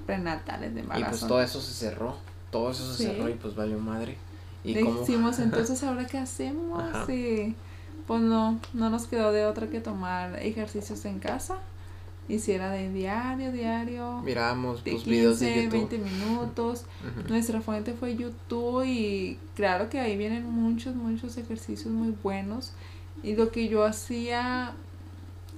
prenatales 0.07 0.75
de 0.75 0.81
embarazo. 0.81 1.07
Y 1.07 1.09
pues 1.11 1.29
todo 1.29 1.43
eso 1.43 1.61
se 1.61 1.73
cerró, 1.73 2.17
todo 2.53 2.71
eso 2.71 2.95
se 2.95 3.07
cerró 3.07 3.29
y 3.29 3.35
pues 3.35 3.57
valió 3.57 3.79
madre. 3.81 4.17
¿Y 4.63 4.75
Decimos, 4.75 5.39
entonces 5.41 5.83
ahora 5.83 6.07
qué 6.07 6.19
hacemos? 6.19 7.09
Y 7.09 7.57
pues 8.07 8.21
no, 8.21 8.61
no 8.75 8.91
nos 8.91 9.09
quedó 9.09 9.33
de 9.33 9.47
otra 9.47 9.69
que 9.69 9.81
tomar 9.81 10.37
ejercicios 10.41 11.05
en 11.05 11.19
casa 11.19 11.59
hiciera 12.29 12.71
de 12.71 12.93
diario, 12.93 13.53
diario. 13.53 14.21
Miramos 14.23 14.85
de 14.85 14.95
videos 14.95 15.41
de 15.41 15.65
YouTube. 15.65 15.73
20 15.91 15.99
minutos. 15.99 16.85
Nuestra 17.29 17.61
fuente 17.61 17.95
fue 17.95 18.17
YouTube 18.17 18.85
y 18.85 19.39
claro 19.55 19.89
que 19.89 19.99
ahí 19.99 20.17
vienen 20.17 20.49
muchos, 20.49 20.95
muchos 20.95 21.37
ejercicios 21.37 21.93
muy 21.93 22.15
buenos. 22.23 22.73
Y 23.23 23.35
lo 23.35 23.51
que 23.51 23.69
yo 23.69 23.85
hacía 23.85 24.75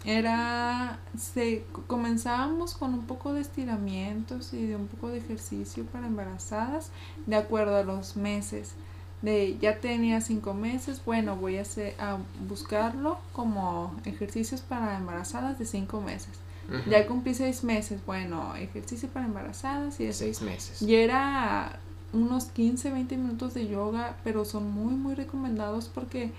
era, 0.05 0.99
se, 1.19 1.64
comenzábamos 1.87 2.75
con 2.75 2.95
un 2.95 3.07
poco 3.07 3.33
de 3.33 3.40
estiramientos 3.40 4.53
y 4.53 4.67
de 4.67 4.77
un 4.77 4.87
poco 4.87 5.09
de 5.09 5.19
ejercicio 5.19 5.85
para 5.87 6.07
embarazadas 6.07 6.90
de 7.27 7.37
acuerdo 7.37 7.77
a 7.77 7.83
los 7.83 8.17
meses. 8.17 8.75
De 9.23 9.57
ya 9.59 9.81
tenía 9.81 10.21
cinco 10.21 10.53
meses, 10.53 11.03
bueno, 11.05 11.37
voy 11.37 11.57
a, 11.57 11.62
hacer, 11.62 11.95
a 11.99 12.19
buscarlo 12.47 13.19
como 13.33 13.95
ejercicios 14.05 14.61
para 14.61 14.99
embarazadas 14.99 15.59
de 15.59 15.64
cinco 15.64 16.01
meses 16.01 16.45
ya 16.88 17.07
cumplí 17.07 17.35
seis 17.35 17.64
meses, 17.64 18.01
bueno, 18.07 18.55
ejercicio 18.57 19.09
para 19.09 19.27
embarazadas 19.27 20.01
y 20.01 20.12
Seis 20.12 20.40
meses. 20.43 20.83
Y 20.83 20.95
era 20.95 21.79
unos 22.12 22.47
15, 22.47 22.90
20 22.90 23.17
minutos 23.17 23.55
de 23.55 23.67
yoga, 23.67 24.17
pero 24.25 24.45
son 24.45 24.71
muy, 24.71 24.95
muy 24.95 25.14
recomendados 25.14 25.90
porque 25.93 26.31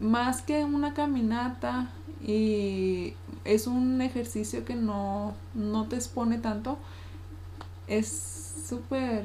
más 0.00 0.42
que 0.42 0.64
una 0.64 0.94
caminata 0.94 1.90
y 2.22 3.14
es 3.44 3.66
un 3.66 4.00
ejercicio 4.00 4.64
que 4.64 4.74
no, 4.74 5.34
no 5.54 5.86
te 5.88 5.96
expone 5.96 6.38
tanto, 6.38 6.78
es 7.86 8.64
súper, 8.68 9.24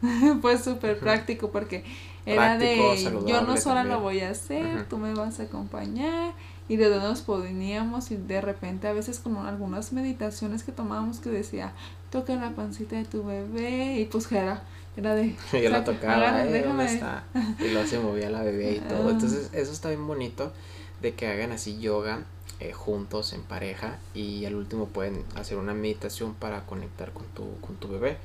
pues 0.42 0.62
súper 0.62 0.98
práctico 0.98 1.50
porque 1.50 1.84
era 2.24 2.56
de 2.56 3.24
yo 3.26 3.42
no 3.42 3.56
sola 3.56 3.84
lo 3.84 4.00
voy 4.00 4.20
a 4.20 4.30
hacer, 4.30 4.88
tú 4.88 4.98
me 4.98 5.12
vas 5.14 5.40
a 5.40 5.44
acompañar 5.44 6.32
y 6.68 6.76
de 6.76 6.88
dónde 6.88 7.08
nos 7.08 7.22
poníamos 7.22 8.10
y 8.12 8.16
de 8.16 8.40
repente 8.40 8.86
a 8.86 8.92
veces 8.92 9.18
con 9.18 9.36
algunas 9.36 9.92
meditaciones 9.92 10.62
que 10.62 10.72
tomábamos 10.72 11.18
que 11.18 11.30
decía 11.30 11.72
toca 12.10 12.36
la 12.36 12.50
pancita 12.50 12.96
de 12.96 13.04
tu 13.04 13.24
bebé 13.24 13.98
y 13.98 14.04
pues 14.04 14.30
era 14.30 14.62
era 14.96 15.14
de 15.14 15.34
yo 15.52 15.70
la 15.70 15.84
tocaba 15.84 16.44
eh, 16.44 16.64
está? 16.84 17.24
y 17.58 17.70
luego 17.70 17.88
se 17.88 17.98
movía 17.98 18.30
la 18.30 18.42
bebé 18.42 18.72
y 18.72 18.80
todo 18.80 19.08
ah. 19.08 19.12
entonces 19.12 19.50
eso 19.52 19.72
está 19.72 19.88
bien 19.88 20.06
bonito 20.06 20.52
de 21.00 21.14
que 21.14 21.26
hagan 21.28 21.52
así 21.52 21.78
yoga 21.80 22.24
eh, 22.60 22.72
juntos 22.72 23.32
en 23.32 23.42
pareja 23.42 23.98
y 24.14 24.44
al 24.44 24.54
último 24.54 24.86
pueden 24.86 25.24
hacer 25.34 25.58
una 25.58 25.74
meditación 25.74 26.34
para 26.34 26.66
conectar 26.66 27.12
con 27.12 27.26
tu 27.28 27.58
con 27.60 27.76
tu 27.76 27.88
bebé 27.88 28.18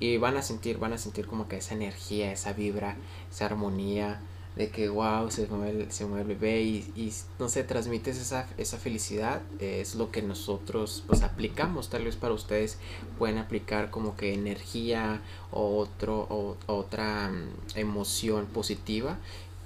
y 0.00 0.16
van 0.16 0.36
a 0.36 0.42
sentir 0.42 0.78
van 0.78 0.92
a 0.92 0.98
sentir 0.98 1.26
como 1.26 1.48
que 1.48 1.58
esa 1.58 1.74
energía 1.74 2.32
esa 2.32 2.52
vibra 2.52 2.96
esa 3.30 3.46
armonía 3.46 4.20
de 4.58 4.70
que 4.70 4.88
wow, 4.88 5.30
se 5.30 5.46
mueve 5.46 5.84
el, 5.84 5.92
se 5.92 6.04
mueve 6.04 6.22
el 6.22 6.36
bebé 6.36 6.62
y, 6.62 6.92
y, 6.96 7.12
no 7.38 7.48
sé, 7.48 7.62
transmites 7.62 8.18
esa, 8.18 8.48
esa 8.58 8.76
felicidad, 8.76 9.40
es 9.60 9.94
lo 9.94 10.10
que 10.10 10.20
nosotros 10.20 11.04
pues 11.06 11.22
aplicamos, 11.22 11.88
tal 11.90 12.04
vez 12.04 12.16
para 12.16 12.34
ustedes 12.34 12.78
pueden 13.18 13.38
aplicar 13.38 13.90
como 13.90 14.16
que 14.16 14.34
energía 14.34 15.22
o, 15.52 15.78
otro, 15.78 16.26
o 16.28 16.56
otra 16.66 17.30
mm, 17.30 17.78
emoción 17.78 18.46
positiva, 18.46 19.18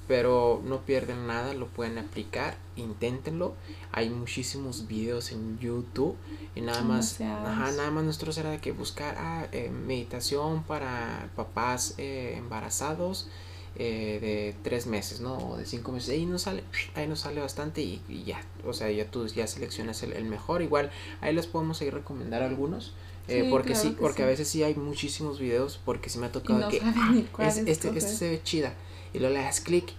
pero 0.08 0.60
no 0.62 0.82
pierden 0.82 1.26
nada, 1.26 1.54
lo 1.54 1.68
pueden 1.68 1.96
aplicar, 1.96 2.58
inténtenlo. 2.76 3.54
Hay 3.92 4.10
muchísimos 4.10 4.86
videos 4.86 5.32
en 5.32 5.58
YouTube 5.58 6.16
y 6.54 6.60
nada 6.60 6.82
más, 6.82 7.18
ajá, 7.20 7.70
nada 7.72 7.90
más 7.90 8.04
nosotros 8.04 8.36
era 8.36 8.50
de 8.50 8.58
que 8.58 8.72
buscar 8.72 9.16
ah, 9.18 9.46
eh, 9.52 9.70
meditación 9.70 10.64
para 10.64 11.30
papás 11.34 11.94
eh, 11.96 12.34
embarazados 12.36 13.28
eh, 13.76 14.18
de 14.20 14.54
tres 14.62 14.86
meses, 14.86 15.20
¿no? 15.20 15.36
O 15.38 15.56
de 15.56 15.64
cinco 15.64 15.92
meses. 15.92 16.10
Ahí 16.10 16.26
nos 16.26 16.42
sale, 16.42 16.62
ahí 16.94 17.06
nos 17.06 17.20
sale 17.20 17.40
bastante 17.40 17.80
y, 17.80 18.00
ya. 18.24 18.40
O 18.66 18.72
sea, 18.72 18.90
ya 18.90 19.10
tú 19.10 19.26
ya 19.26 19.46
seleccionas 19.46 20.02
el, 20.02 20.24
mejor. 20.24 20.62
Igual 20.62 20.90
ahí 21.20 21.34
les 21.34 21.46
podemos 21.46 21.78
seguir 21.78 21.94
recomendar 21.94 22.42
algunos. 22.42 22.94
Eh, 23.28 23.46
porque 23.50 23.76
sí, 23.76 23.96
porque 23.98 24.24
a 24.24 24.26
veces 24.26 24.48
sí 24.48 24.64
hay 24.64 24.74
muchísimos 24.74 25.38
videos, 25.38 25.78
porque 25.84 26.10
sí 26.10 26.18
me 26.18 26.26
ha 26.26 26.32
tocado 26.32 26.68
que 26.68 26.80
ah, 26.82 27.14
este, 27.46 27.70
este 27.70 28.00
se 28.00 28.30
ve 28.30 28.40
chida. 28.42 28.74
Y 29.14 29.20
luego 29.20 29.34
le 29.34 29.42
das 29.42 29.60
clic 29.60 29.92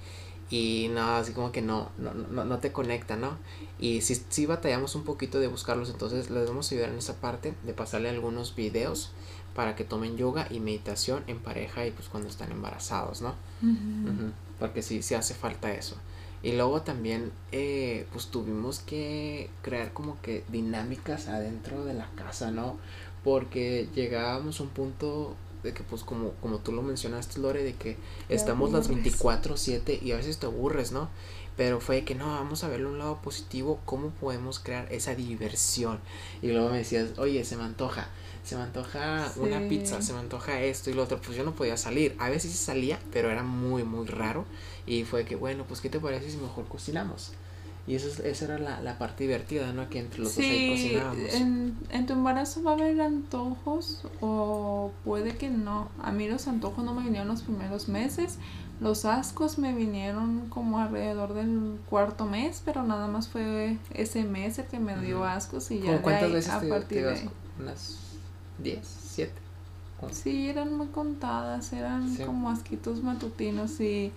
y 0.49 0.89
no, 0.93 1.15
así 1.15 1.31
como 1.31 1.51
que 1.51 1.61
no, 1.61 1.89
no, 1.97 2.13
no, 2.13 2.43
no 2.45 2.59
te 2.59 2.71
conecta, 2.71 3.15
¿no? 3.15 3.37
Y 3.79 4.01
si 4.01 4.15
sí 4.29 4.45
batallamos 4.45 4.93
un 4.93 5.03
poquito 5.03 5.39
de 5.39 5.47
buscarlos, 5.47 5.89
entonces 5.89 6.29
les 6.29 6.47
vamos 6.47 6.71
a 6.71 6.75
ayudar 6.75 6.91
en 6.91 6.97
esa 6.97 7.19
parte 7.19 7.55
de 7.63 7.73
pasarle 7.73 8.09
algunos 8.09 8.55
videos 8.55 9.11
para 9.55 9.75
que 9.75 9.83
tomen 9.83 10.17
yoga 10.17 10.47
y 10.49 10.59
meditación 10.59 11.23
en 11.27 11.39
pareja 11.39 11.85
y 11.85 11.91
pues 11.91 12.09
cuando 12.09 12.29
están 12.29 12.51
embarazados, 12.51 13.21
¿no? 13.21 13.35
Porque 14.59 14.81
sí, 14.81 15.01
sí 15.01 15.15
hace 15.15 15.33
falta 15.33 15.71
eso. 15.71 15.97
Y 16.41 16.51
luego 16.53 16.81
también 16.81 17.31
eh, 17.51 18.05
pues 18.11 18.27
tuvimos 18.27 18.79
que 18.79 19.49
crear 19.61 19.93
como 19.93 20.21
que 20.21 20.43
dinámicas 20.49 21.27
adentro 21.27 21.85
de 21.85 21.93
la 21.93 22.09
casa, 22.15 22.51
¿no? 22.51 22.77
Porque 23.23 23.87
llegábamos 23.95 24.59
a 24.59 24.63
un 24.63 24.69
punto 24.69 25.35
de 25.63 25.73
que 25.73 25.83
pues 25.83 26.03
como, 26.03 26.31
como 26.41 26.59
tú 26.59 26.71
lo 26.71 26.81
mencionaste, 26.81 27.39
Lore, 27.39 27.63
de 27.63 27.73
que 27.73 27.97
estamos 28.29 28.71
las 28.71 28.89
24/7 28.89 30.01
y 30.01 30.11
a 30.11 30.17
veces 30.17 30.37
te 30.37 30.45
aburres, 30.45 30.91
¿no? 30.91 31.09
Pero 31.55 31.79
fue 31.79 32.03
que 32.03 32.15
no, 32.15 32.27
vamos 32.27 32.63
a 32.63 32.67
verlo 32.67 32.89
un 32.89 32.97
lado 32.97 33.21
positivo, 33.21 33.79
cómo 33.85 34.09
podemos 34.09 34.59
crear 34.59 34.91
esa 34.91 35.15
diversión. 35.15 35.99
Y 36.41 36.47
luego 36.47 36.69
me 36.69 36.77
decías, 36.77 37.17
oye, 37.19 37.45
se 37.45 37.55
me 37.57 37.63
antoja 37.63 38.09
se 38.43 38.57
me 38.57 38.63
antoja 38.63 39.31
una 39.37 39.67
pizza, 39.69 40.01
se 40.01 40.11
me 40.11 40.19
antoja 40.19 40.61
esto 40.61 40.89
y 40.89 40.93
lo 40.93 41.03
otro, 41.03 41.19
pues 41.21 41.37
yo 41.37 41.45
no 41.45 41.55
podía 41.55 41.77
salir. 41.77 42.13
A 42.19 42.29
veces 42.29 42.51
salía, 42.51 42.99
pero 43.11 43.31
era 43.31 43.41
muy, 43.41 43.83
muy 43.83 44.05
raro. 44.05 44.45
Y 44.85 45.05
fue 45.05 45.23
que, 45.23 45.35
bueno, 45.35 45.63
pues 45.65 45.79
¿qué 45.79 45.89
te 45.89 45.99
parece 45.99 46.29
si 46.29 46.37
mejor 46.37 46.67
cocinamos? 46.67 47.31
Y 47.85 47.95
eso, 47.95 48.23
esa 48.23 48.45
era 48.45 48.57
la, 48.59 48.79
la 48.79 48.97
parte 48.97 49.25
divertida, 49.25 49.73
¿no? 49.73 49.89
Que 49.89 49.99
entre 49.99 50.19
los 50.19 50.35
dos 50.35 50.45
ahí 50.45 50.69
cocinábamos. 50.69 51.33
En, 51.33 51.77
en 51.89 52.05
tu 52.05 52.13
embarazo 52.13 52.63
va 52.63 52.71
a 52.71 52.73
haber 52.75 53.01
antojos 53.01 54.03
o 54.21 54.91
puede 55.03 55.35
que 55.35 55.49
no. 55.49 55.89
A 56.01 56.11
mí 56.13 56.29
los 56.29 56.47
antojos 56.47 56.85
no 56.85 56.93
me 56.93 57.03
vinieron 57.03 57.27
los 57.27 57.41
primeros 57.41 57.89
meses. 57.89 58.37
Los 58.79 59.03
ascos 59.05 59.57
me 59.57 59.73
vinieron 59.73 60.47
como 60.49 60.79
alrededor 60.79 61.33
del 61.33 61.77
cuarto 61.89 62.25
mes, 62.25 62.61
pero 62.63 62.83
nada 62.83 63.07
más 63.07 63.27
fue 63.27 63.77
ese 63.93 64.23
mes 64.23 64.59
el 64.59 64.65
que 64.65 64.79
me 64.79 64.97
dio 64.97 65.25
ascos 65.25 65.69
y 65.71 65.79
ya 65.79 66.01
¿Cuántas 66.01 66.31
veces 66.31 66.51
a 66.53 66.61
partir 66.61 67.05
de... 67.05 67.29
10, 68.59 68.79
7. 68.83 69.31
antojo. 70.01 70.13
Sí, 70.13 70.49
eran 70.49 70.75
muy 70.75 70.87
contadas, 70.87 71.73
eran 71.73 72.15
como 72.17 72.49
asquitos 72.49 73.03
matutinos 73.03 73.79
y 73.79 74.11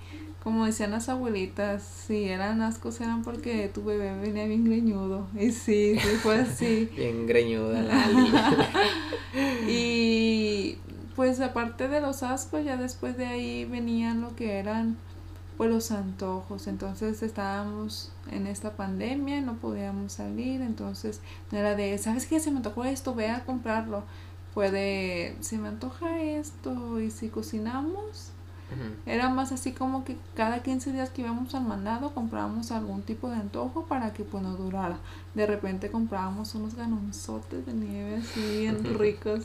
como 0.46 0.64
decían 0.64 0.92
las 0.92 1.08
abuelitas, 1.08 1.82
si 1.82 2.28
eran 2.28 2.62
ascos 2.62 3.00
eran 3.00 3.24
porque 3.24 3.68
tu 3.68 3.82
bebé 3.82 4.16
venía 4.16 4.46
bien 4.46 4.64
greñudo. 4.64 5.26
Y 5.34 5.50
sí, 5.50 5.98
sí 5.98 6.08
fue 6.22 6.38
así. 6.38 6.88
bien 6.96 7.26
greñuda 7.26 7.82
la 7.82 8.06
Y 9.68 10.78
pues 11.16 11.40
aparte 11.40 11.88
de 11.88 12.00
los 12.00 12.22
ascos, 12.22 12.64
ya 12.64 12.76
después 12.76 13.16
de 13.16 13.26
ahí 13.26 13.64
venían 13.64 14.20
lo 14.20 14.36
que 14.36 14.60
eran 14.60 14.96
pues 15.56 15.68
los 15.68 15.90
antojos. 15.90 16.68
Entonces 16.68 17.24
estábamos 17.24 18.12
en 18.30 18.46
esta 18.46 18.76
pandemia, 18.76 19.40
no 19.40 19.54
podíamos 19.54 20.12
salir, 20.12 20.60
entonces 20.60 21.22
no 21.50 21.58
era 21.58 21.74
de, 21.74 21.98
¿sabes 21.98 22.24
qué? 22.26 22.38
Se 22.38 22.52
me 22.52 22.58
antojó 22.58 22.84
esto, 22.84 23.16
ve 23.16 23.30
a 23.30 23.44
comprarlo. 23.44 24.04
Fue 24.54 24.70
de, 24.70 25.36
se 25.40 25.58
me 25.58 25.66
antoja 25.66 26.20
esto 26.22 27.00
y 27.00 27.10
si 27.10 27.30
cocinamos, 27.30 28.30
era 29.06 29.28
más 29.28 29.52
así 29.52 29.72
como 29.72 30.04
que 30.04 30.16
cada 30.34 30.62
15 30.62 30.92
días 30.92 31.10
que 31.10 31.22
íbamos 31.22 31.54
al 31.54 31.64
mandado 31.64 32.12
comprábamos 32.14 32.72
algún 32.72 33.02
tipo 33.02 33.28
de 33.28 33.36
antojo 33.36 33.86
para 33.86 34.12
que 34.12 34.24
pues 34.24 34.42
durara. 34.56 34.98
De 35.36 35.44
repente 35.44 35.90
comprábamos 35.90 36.54
unos 36.54 36.76
ganonzotes 36.76 37.66
de 37.66 37.74
nieve 37.74 38.16
así 38.16 38.40
bien 38.60 38.82
ricos 38.98 39.44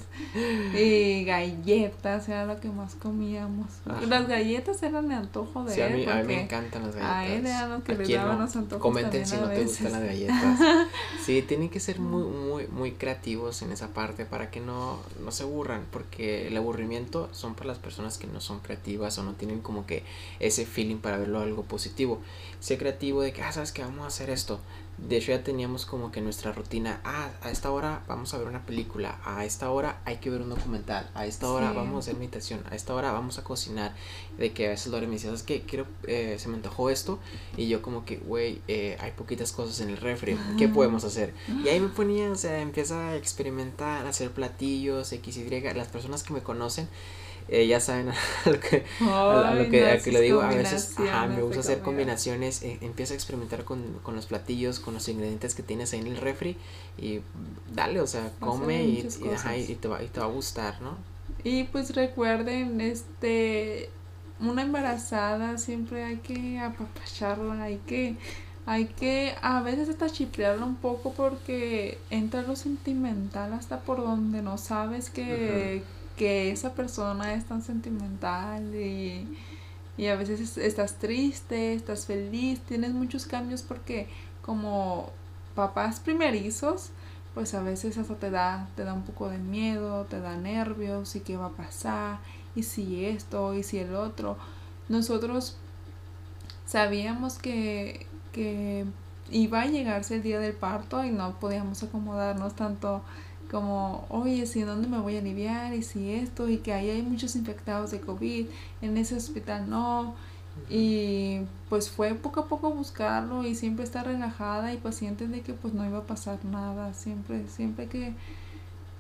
y 0.74 1.26
galletas 1.26 2.30
era 2.30 2.46
lo 2.46 2.62
que 2.62 2.70
más 2.70 2.96
comíamos. 2.96 3.68
Las 4.08 4.26
galletas 4.26 4.82
eran 4.84 5.10
de 5.10 5.16
antojo 5.16 5.66
de 5.66 5.76
sí, 5.76 5.82
A 5.82 5.90
mí, 5.90 6.06
a 6.06 6.16
mí 6.16 6.28
me 6.28 6.44
encantan 6.44 6.84
las 6.84 6.96
galletas. 6.96 7.18
A 7.18 7.28
él 7.28 7.46
eran 7.46 7.70
los 7.72 7.84
que 7.84 7.98
le 7.98 8.16
daban 8.16 8.40
los 8.40 8.56
antojos. 8.56 8.82
Comenten 8.82 9.26
si 9.26 9.36
no 9.36 9.50
te 9.50 9.64
gustan 9.64 9.92
las 9.92 10.04
galletas. 10.04 10.60
sí, 11.26 11.42
tienen 11.42 11.70
que 11.70 11.82
ser 11.82 12.00
muy, 12.00 12.24
muy, 12.24 12.68
muy 12.68 12.94
creativos 12.94 13.62
en 13.62 13.74
esa 13.74 13.90
parte 13.90 14.24
para 14.24 14.50
que 14.50 14.62
no, 14.62 14.98
no 15.22 15.32
se 15.32 15.44
aburran 15.44 15.86
porque 15.92 16.48
el 16.48 16.56
aburrimiento 16.56 17.28
son 17.34 17.54
para 17.54 17.68
las 17.68 17.80
personas 17.80 18.18
que 18.18 18.28
no 18.28 18.40
son 18.40 18.62
creativas 18.62 19.18
o 19.18 19.24
no 19.24 19.34
tienen 19.34 19.60
como 19.60 19.86
que 19.86 20.06
ese 20.40 20.66
feeling 20.66 21.00
para 21.00 21.18
verlo 21.18 21.42
algo 21.42 21.64
positivo. 21.64 22.22
Sé 22.62 22.78
creativo 22.78 23.22
de 23.22 23.34
que, 23.34 23.42
ah, 23.42 23.52
sabes 23.52 23.74
que 23.74 23.82
vamos 23.82 24.06
a 24.06 24.08
hacer 24.08 24.30
esto. 24.30 24.62
De 25.08 25.18
hecho 25.18 25.32
ya 25.32 25.44
teníamos 25.44 25.86
como 25.86 26.12
que 26.12 26.22
nuestra 26.22 26.52
rutina, 26.52 27.02
ah, 27.04 27.30
a 27.42 27.50
esta 27.50 27.72
hora 27.72 28.04
vamos 28.08 28.34
a 28.34 28.38
ver 28.38 28.48
una 28.48 28.66
película, 28.66 29.20
a 29.26 29.46
esta 29.46 29.72
hora 29.72 30.00
hay 30.06 30.18
que 30.18 30.30
ver 30.30 30.42
un 30.42 30.50
documental, 30.50 31.10
a 31.16 31.26
esta 31.26 31.50
hora 31.50 31.74
vamos 31.74 31.96
a 31.96 32.00
hacer 32.00 32.16
meditación, 32.16 32.64
a 32.70 32.76
esta 32.76 32.94
hora 32.94 33.12
vamos 33.12 33.40
a 33.40 33.44
cocinar. 33.44 33.96
De 34.38 34.54
que 34.54 34.68
a 34.68 34.70
veces 34.70 34.92
Lore 34.92 35.08
me 35.08 35.14
dice, 35.14 35.28
¿sabes 35.28 35.44
qué? 35.44 35.62
Quiero, 35.62 35.86
eh, 36.08 36.38
se 36.40 36.50
me 36.50 36.56
antojó 36.56 36.90
esto 36.90 37.20
y 37.58 37.68
yo 37.68 37.82
como 37.82 38.06
que, 38.06 38.18
güey, 38.18 38.62
eh, 38.68 38.98
hay 39.00 39.12
poquitas 39.12 39.52
cosas 39.52 39.80
en 39.82 39.90
el 39.90 39.98
refri, 39.98 40.38
¿qué 40.58 40.68
podemos 40.68 41.04
hacer? 41.04 41.34
Y 41.64 41.68
ahí 41.70 41.80
me 41.80 41.90
ponía, 41.90 42.32
o 42.32 42.36
sea, 42.36 42.62
empieza 42.62 43.10
a 43.10 43.16
experimentar, 43.16 44.06
a 44.06 44.10
hacer 44.10 44.32
platillos, 44.32 45.12
X, 45.12 45.38
Y, 45.38 45.62
las 45.74 45.88
personas 45.88 46.24
que 46.24 46.34
me 46.34 46.42
conocen 46.42 46.88
eh, 47.48 47.68
ya 47.68 47.80
saben 47.80 48.10
a 48.46 48.50
lo 48.50 48.60
que, 48.60 48.86
a, 49.02 49.54
lo 49.56 49.70
que, 49.70 49.90
a 49.90 49.98
que 50.00 50.12
lo 50.12 50.20
digo, 50.20 50.42
a 50.42 50.50
veces 50.50 50.96
me 51.00 51.42
gusta 51.42 51.60
hacer 51.60 51.80
combinaciones, 51.80 52.64
eh, 52.64 52.78
empieza 52.82 53.14
a 53.14 53.16
experimentar 53.16 53.64
con, 53.64 54.00
con, 54.04 54.16
los 54.16 54.26
platillos, 54.26 54.80
con 54.80 54.94
los 54.94 55.08
ingredientes 55.08 55.56
que 55.56 55.64
tienes 55.64 55.94
ahí 55.94 56.00
en 56.00 56.08
el 56.08 56.18
refri 56.18 56.58
y 56.98 57.22
dale, 57.74 58.02
o 58.02 58.08
sea, 58.08 58.32
come 58.40 58.84
y, 58.84 59.00
y, 59.00 59.76
te 59.76 59.88
va, 59.88 60.02
y 60.02 60.08
te 60.08 60.20
va 60.20 60.26
a 60.26 60.30
gustar, 60.30 60.82
¿no? 60.82 60.98
Y 61.44 61.64
pues 61.66 61.96
recuerden, 61.96 62.82
este, 62.82 63.90
una 64.40 64.62
embarazada 64.62 65.58
siempre 65.58 66.04
hay 66.04 66.18
que 66.18 66.60
apapacharla, 66.60 67.64
hay 67.64 67.78
que 67.86 68.16
hay 68.66 68.86
que 68.86 69.34
a 69.42 69.62
veces 69.62 69.90
hasta 69.90 70.10
chiplearlo 70.10 70.66
un 70.66 70.76
poco 70.76 71.14
porque 71.14 71.98
entra 72.10 72.44
lo 72.44 72.56
sentimental 72.56 73.54
hasta 73.54 73.80
por 73.80 73.98
donde 73.98 74.42
no 74.42 74.58
sabes 74.58 75.10
que, 75.10 75.84
que 76.22 76.52
esa 76.52 76.76
persona 76.76 77.34
es 77.34 77.46
tan 77.46 77.64
sentimental 77.64 78.76
y, 78.76 79.28
a 80.08 80.16
veces 80.16 80.56
estás 80.60 81.00
triste, 81.00 81.74
estás 81.74 82.06
feliz, 82.06 82.60
tienes 82.60 82.92
muchos 82.92 83.26
cambios 83.26 83.64
porque 83.64 84.08
como 84.44 85.10
papás 85.56 86.00
primerizos, 86.00 86.92
pues 87.34 87.56
a 87.56 87.64
veces 87.64 87.98
hasta 87.98 88.18
te 88.18 88.30
da, 88.30 88.70
te 88.76 88.84
da 88.84 88.94
un 88.94 89.02
poco 89.02 89.30
de 89.30 89.40
miedo, 89.40 90.06
te 90.06 90.20
da 90.20 90.38
nervios 90.38 91.16
y 91.16 91.22
qué 91.22 91.38
va 91.38 91.48
a 91.48 91.58
pasar, 91.58 92.20
y 92.54 92.62
si 92.62 93.04
esto, 93.04 93.56
y 93.56 93.64
si 93.64 93.80
el 93.80 93.96
otro. 93.96 94.38
Nosotros 94.90 95.58
sabíamos 96.68 97.40
que, 97.40 98.06
que 98.32 98.86
iba 99.32 99.62
a 99.62 99.66
llegarse 99.66 100.18
el 100.18 100.22
día 100.22 100.40
del 100.40 100.54
parto 100.54 101.04
y 101.04 101.10
no 101.10 101.40
podíamos 101.40 101.82
acomodarnos 101.82 102.56
tanto 102.56 103.02
como, 103.52 104.06
oye, 104.10 104.46
si 104.46 104.62
dónde 104.62 104.88
me 104.88 105.00
voy 105.00 105.18
a 105.18 105.20
aliviar 105.20 105.74
y 105.74 105.84
si 105.84 106.14
esto 106.14 106.48
y 106.48 106.60
que 106.60 106.74
ahí 106.74 106.90
hay 106.90 107.02
muchos 107.02 107.36
infectados 107.36 107.92
de 107.92 108.00
COVID, 108.00 108.48
en 108.82 108.98
ese 108.98 109.16
hospital 109.16 109.70
no. 109.70 110.16
Y 110.70 111.42
pues 111.70 111.90
fue 111.90 112.14
poco 112.16 112.42
a 112.42 112.48
poco 112.48 112.72
buscarlo 112.72 113.44
y 113.44 113.56
siempre 113.56 113.84
estar 113.84 114.06
relajada 114.06 114.74
y 114.74 114.78
paciente 114.78 115.28
de 115.28 115.42
que 115.42 115.54
pues 115.54 115.74
no 115.74 115.86
iba 115.86 116.00
a 116.00 116.08
pasar 116.08 116.44
nada, 116.46 116.94
siempre, 116.94 117.48
siempre 117.50 117.88
que 117.88 118.14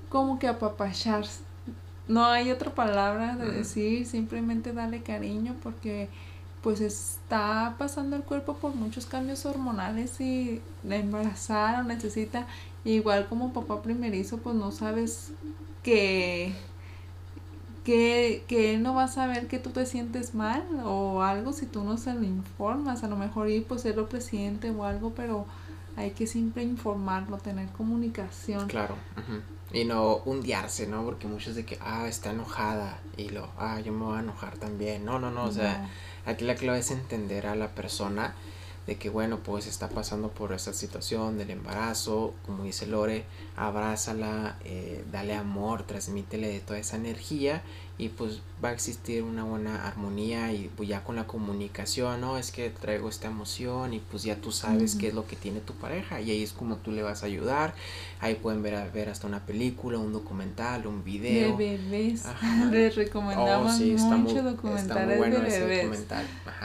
como 0.09 0.37
que 0.37 0.47
apapachar. 0.47 1.25
No 2.09 2.25
hay 2.25 2.51
otra 2.51 2.75
palabra 2.75 3.37
de 3.37 3.49
decir, 3.51 4.05
simplemente 4.05 4.73
darle 4.73 5.01
cariño 5.01 5.55
porque 5.63 6.09
pues 6.61 6.81
está 6.81 7.75
pasando 7.77 8.15
el 8.17 8.23
cuerpo 8.23 8.55
por 8.55 8.75
muchos 8.75 9.05
cambios 9.05 9.45
hormonales 9.45 10.19
y 10.19 10.61
la 10.83 10.97
embarazada 10.97 11.83
necesita 11.83 12.47
Igual 12.84 13.28
como 13.28 13.54
papá 13.54 13.82
primerizo, 13.82 14.38
pues 14.38 14.56
no 14.56 14.72
sabes 14.72 15.32
que, 15.84 16.54
que, 17.86 18.44
que 18.48 18.74
él 18.74 18.82
no 18.82 18.96
va 18.96 19.04
a 19.04 19.08
saber 19.08 19.48
que 19.48 19.60
tú 19.60 19.70
te 19.70 19.86
sientes 19.86 20.34
mal 20.34 20.63
o 20.84 21.22
algo 21.22 21.54
si 21.54 21.67
tú 21.67 21.84
no 21.84 21.98
se 21.98 22.13
lo 22.13 22.24
informas. 22.24 23.04
A 23.04 23.08
lo 23.08 23.17
mejor 23.17 23.50
ir 23.50 23.65
pues 23.65 23.82
ser 23.82 23.98
lo 23.98 24.10
presidente 24.10 24.72
o 24.72 24.84
algo, 24.84 25.12
pero 25.12 25.46
hay 25.96 26.12
que 26.12 26.26
siempre 26.26 26.63
informarlo, 26.63 27.38
tener 27.38 27.70
comunicación. 27.70 28.67
Claro. 28.67 28.96
Y 29.72 29.86
no 29.86 30.17
hundiarse, 30.26 30.88
¿no? 30.88 31.04
Porque 31.04 31.28
muchos 31.28 31.56
de 31.56 31.65
que, 31.65 31.78
ah, 31.82 32.08
está 32.08 32.32
enojada 32.32 33.00
y 33.15 33.30
lo, 33.30 33.48
ah, 33.58 33.80
yo 33.80 33.94
me 33.94 34.06
voy 34.06 34.17
a 34.17 34.22
enojar 34.22 34.58
también. 34.58 35.06
No, 35.06 35.20
no, 35.20 35.32
no, 35.32 35.46
o 35.46 35.52
sea, 35.52 35.88
aquí 36.26 36.46
la 36.46 36.56
clave 36.56 36.80
es 36.80 36.91
entender 36.91 37.46
a 37.46 37.56
la 37.56 37.70
persona 37.70 38.34
de 38.88 38.98
que 38.98 39.10
bueno 39.10 39.39
pues 39.39 39.67
está 39.67 39.89
pasando 39.89 40.30
por 40.30 40.54
esta 40.54 40.74
situación 40.74 41.38
del 41.38 41.52
embarazo 41.52 42.34
como 42.46 42.63
dice 42.63 42.88
Lore 42.88 43.26
abrázala 43.56 44.58
eh, 44.65 45.04
dale 45.12 45.36
amor 45.36 45.84
transmítele 45.84 46.60
toda 46.62 46.80
esa 46.80 46.96
energía 46.96 47.62
y 48.01 48.09
pues 48.09 48.41
va 48.63 48.69
a 48.69 48.71
existir 48.71 49.21
una 49.21 49.43
buena 49.43 49.87
armonía 49.87 50.51
y 50.51 50.71
pues 50.75 50.89
ya 50.89 51.03
con 51.03 51.15
la 51.15 51.27
comunicación, 51.27 52.19
¿no? 52.19 52.39
Es 52.39 52.49
que 52.49 52.71
traigo 52.71 53.07
esta 53.07 53.27
emoción 53.27 53.93
y 53.93 53.99
pues 53.99 54.23
ya 54.23 54.37
tú 54.37 54.51
sabes 54.51 54.95
qué 54.95 55.09
es 55.09 55.13
lo 55.13 55.27
que 55.27 55.35
tiene 55.35 55.59
tu 55.59 55.73
pareja 55.73 56.19
y 56.19 56.31
ahí 56.31 56.41
es 56.41 56.51
como 56.51 56.77
tú 56.77 56.91
le 56.91 57.03
vas 57.03 57.21
a 57.21 57.27
ayudar. 57.27 57.75
Ahí 58.19 58.33
pueden 58.33 58.63
ver, 58.63 58.91
ver 58.91 59.09
hasta 59.09 59.27
una 59.27 59.45
película, 59.45 59.99
un 59.99 60.13
documental, 60.13 60.87
un 60.87 61.03
video. 61.03 61.55
De 61.55 61.77
bebés. 61.77 62.23
Les 62.71 62.95
recomendamos 62.95 63.79
oh, 63.79 64.17
mucho 64.17 64.41
documentales 64.41 65.19
de 65.19 65.59
bebés. 65.59 66.05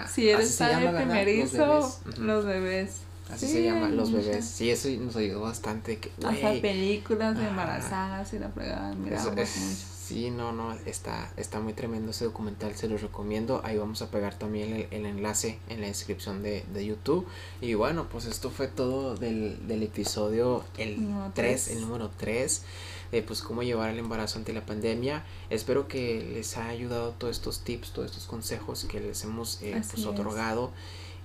Si 0.08 0.30
eres 0.30 0.56
padre 0.56 0.88
primerizo, 0.88 2.00
los 2.18 2.46
bebés. 2.46 3.00
Así 3.30 3.46
se 3.46 3.62
llama, 3.62 3.90
los 3.90 4.10
bebés. 4.10 4.46
Sí, 4.46 4.70
eso 4.70 4.88
nos 5.00 5.16
ayudó 5.16 5.42
bastante. 5.42 5.98
Que, 5.98 6.10
Hasta 6.26 6.52
películas 6.62 7.36
de 7.36 7.46
embarazadas 7.46 8.32
y 8.32 8.38
la 8.38 8.48
fregada. 8.48 8.94
Miramos 8.94 9.34
mucho. 9.34 9.95
Sí, 10.06 10.30
no, 10.30 10.52
no, 10.52 10.72
está, 10.86 11.32
está 11.36 11.58
muy 11.58 11.72
tremendo 11.72 12.12
ese 12.12 12.26
documental, 12.26 12.76
se 12.76 12.86
los 12.86 13.02
recomiendo. 13.02 13.60
Ahí 13.64 13.76
vamos 13.76 14.02
a 14.02 14.08
pegar 14.08 14.38
también 14.38 14.86
el, 14.92 15.04
enlace 15.04 15.58
en 15.68 15.80
la 15.80 15.88
descripción 15.88 16.44
de, 16.44 16.86
YouTube. 16.86 17.26
Y 17.60 17.74
bueno, 17.74 18.06
pues 18.08 18.26
esto 18.26 18.50
fue 18.50 18.68
todo 18.68 19.16
del, 19.16 19.66
del 19.66 19.82
episodio 19.82 20.64
el 20.78 20.96
3, 21.34 21.68
el 21.70 21.80
número 21.80 22.12
3. 22.18 22.62
De 23.10 23.22
pues 23.22 23.42
cómo 23.42 23.64
llevar 23.64 23.90
el 23.90 23.98
embarazo 23.98 24.38
ante 24.38 24.52
la 24.52 24.64
pandemia. 24.64 25.24
Espero 25.50 25.88
que 25.88 26.22
les 26.32 26.56
haya 26.56 26.68
ayudado 26.68 27.10
todos 27.10 27.36
estos 27.36 27.64
tips, 27.64 27.90
todos 27.90 28.12
estos 28.12 28.26
consejos 28.26 28.84
que 28.84 29.00
les 29.00 29.24
hemos 29.24 29.60
eh, 29.60 29.82
pues, 29.90 30.06
otorgado. 30.06 30.70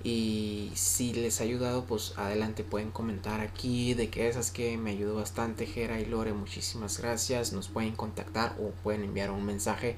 Y 0.04 0.72
si 0.74 1.12
les 1.12 1.40
ha 1.40 1.44
ayudado, 1.44 1.84
pues 1.84 2.14
adelante 2.16 2.64
pueden 2.64 2.90
comentar 2.90 3.40
aquí 3.40 3.94
de 3.94 4.10
que 4.10 4.28
esas 4.28 4.50
que 4.50 4.76
me 4.76 4.90
ayudó 4.90 5.14
bastante, 5.14 5.66
Jera 5.66 6.00
y 6.00 6.06
Lore, 6.06 6.32
muchísimas 6.32 6.98
gracias. 6.98 7.52
Nos 7.52 7.68
pueden 7.68 7.94
contactar 7.94 8.56
o 8.60 8.70
pueden 8.82 9.04
enviar 9.04 9.30
un 9.30 9.44
mensaje 9.44 9.96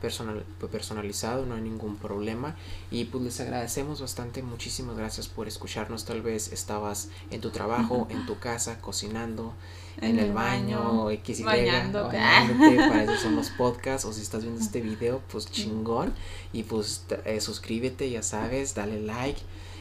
personal, 0.00 0.44
personalizado, 0.70 1.46
no 1.46 1.54
hay 1.54 1.62
ningún 1.62 1.96
problema. 1.96 2.56
Y 2.90 3.04
pues 3.04 3.22
les 3.22 3.40
agradecemos 3.40 4.00
bastante, 4.00 4.42
muchísimas 4.42 4.96
gracias 4.96 5.28
por 5.28 5.46
escucharnos. 5.46 6.04
Tal 6.04 6.20
vez 6.20 6.52
estabas 6.52 7.08
en 7.30 7.40
tu 7.40 7.50
trabajo, 7.50 8.08
en 8.10 8.26
tu 8.26 8.40
casa, 8.40 8.80
cocinando, 8.80 9.54
en, 10.00 10.18
el, 10.18 10.32
baño, 10.32 11.10
X 11.10 11.40
y 11.40 11.42
bañándote. 11.44 12.16
para 12.16 13.04
eso 13.04 13.16
son 13.16 13.36
los 13.36 13.50
podcasts. 13.50 14.06
O 14.06 14.12
si 14.12 14.22
estás 14.22 14.42
viendo 14.42 14.60
este 14.60 14.80
video, 14.80 15.20
pues 15.30 15.50
chingón. 15.50 16.12
Y 16.52 16.64
pues 16.64 17.04
eh, 17.24 17.40
suscríbete, 17.40 18.10
ya 18.10 18.22
sabes, 18.22 18.74
dale 18.74 19.00
like. 19.00 19.40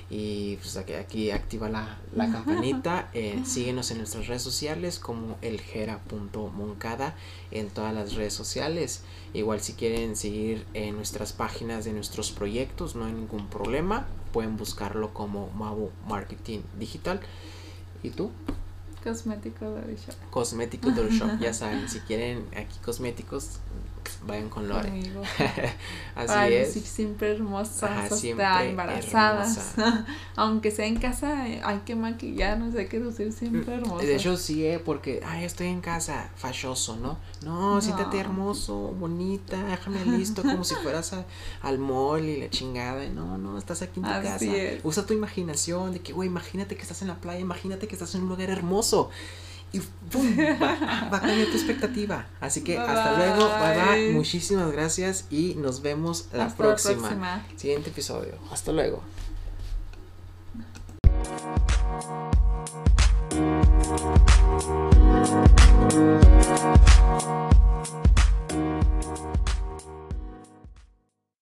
Y 0.10 0.58
pues 0.58 0.78
aquí, 0.78 0.94
aquí 0.94 1.32
activa 1.32 1.70
la, 1.70 1.98
la 2.14 2.32
campanita. 2.32 3.10
Eh, 3.14 3.42
síguenos 3.46 3.90
en 3.90 3.98
nuestras 3.98 4.28
redes 4.28 4.44
sociales 4.44 5.00
como 5.00 5.38
elgera.moncada 5.42 7.16
en 7.52 7.70
todas 7.70 7.94
las 7.94 8.14
redes 8.14 8.34
sociales. 8.34 9.02
Igual 9.34 9.62
si 9.62 9.74
quieren 9.74 10.16
seguir 10.16 10.66
en 10.76 10.96
nuestras 10.96 11.34
páginas 11.34 11.86
de 11.86 11.94
nuestros 11.94 12.32
proyectos, 12.32 12.96
no 12.96 13.06
hay 13.06 13.14
ningún 13.14 13.48
problema. 13.48 14.06
Pueden 14.32 14.56
buscarlo 14.56 15.14
como 15.14 15.50
Mabu 15.52 15.90
Marketing 16.08 16.60
Digital. 16.78 17.20
¿Y 18.04 18.12
tú? 18.12 18.32
Cosmético 19.04 19.66
Dolly 19.66 19.98
Shop. 19.98 20.16
Cosmético 20.32 20.92
Dolly 20.92 21.18
Shop, 21.18 21.40
ya 21.40 21.54
saben, 21.60 21.90
si 21.90 22.00
quieren 22.00 22.46
aquí 22.56 22.80
cosméticos, 22.80 23.60
vayan 24.26 24.50
con 24.50 24.68
Lore. 24.68 24.90
Así 26.16 26.28
Para 26.28 26.48
es. 26.48 26.74
siempre 26.74 27.32
hermosas, 27.32 27.84
Ajá, 27.84 28.16
siempre 28.16 28.70
embarazadas. 28.70 29.76
Aunque 30.36 30.72
sea 30.72 30.86
en 30.86 30.98
casa, 30.98 31.44
hay 31.44 31.80
que 31.86 31.96
maquillarnos, 31.96 32.76
hay 32.76 32.88
que 32.88 33.00
lucir 33.00 33.32
siempre 33.32 33.76
mm, 33.78 33.80
hermosas. 33.80 34.08
De 34.08 34.16
hecho, 34.16 34.38
sí, 34.38 34.66
eh, 34.66 34.80
porque, 34.80 35.22
ay, 35.26 35.44
estoy 35.46 35.68
en 35.68 35.82
casa, 35.82 36.30
falloso, 36.36 36.98
¿no? 36.98 37.18
No, 37.44 37.82
siéntate 37.82 38.20
hermoso, 38.20 38.76
bonita, 39.00 39.64
déjame 39.64 40.06
listo, 40.06 40.42
como 40.42 40.64
si 40.64 40.76
fueras 40.76 41.16
al 41.62 41.80
mall 41.80 42.26
y 42.26 42.38
la 42.38 42.50
chingada. 42.50 43.08
No, 43.10 43.38
no, 43.38 43.58
estás 43.58 43.82
aquí 43.82 44.00
en 44.00 44.06
tu 44.06 44.12
casa. 44.12 44.46
Usa 44.84 45.06
tu 45.06 45.14
imaginación 45.14 45.94
de 45.94 46.00
que, 46.00 46.14
güey, 46.14 46.30
imagínate 46.30 46.76
que 46.76 46.82
estás 46.82 47.02
en 47.02 47.08
la 47.08 47.16
playa, 47.16 47.40
imagínate 47.40 47.88
que 47.88 47.96
estás 47.96 48.16
en 48.16 48.24
un 48.24 48.30
lugar 48.30 48.50
hermoso 48.50 49.10
y 49.74 49.80
¡pum! 49.80 50.38
Va, 50.62 51.18
a 51.18 51.20
cambiar 51.20 51.48
tu 51.48 51.58
expectativa. 51.58 52.26
Así 52.40 52.64
que 52.64 52.78
hasta 52.78 53.18
luego, 53.18 53.50
bye 53.60 53.96
bye, 54.06 54.14
muchísimas 54.14 54.72
gracias 54.72 55.26
y 55.30 55.56
nos 55.56 55.82
vemos 55.82 56.28
la 56.32 56.48
próxima. 56.48 57.44
Siguiente 57.58 57.90
episodio. 57.90 58.36
Hasta 58.52 58.72
luego. 58.72 59.04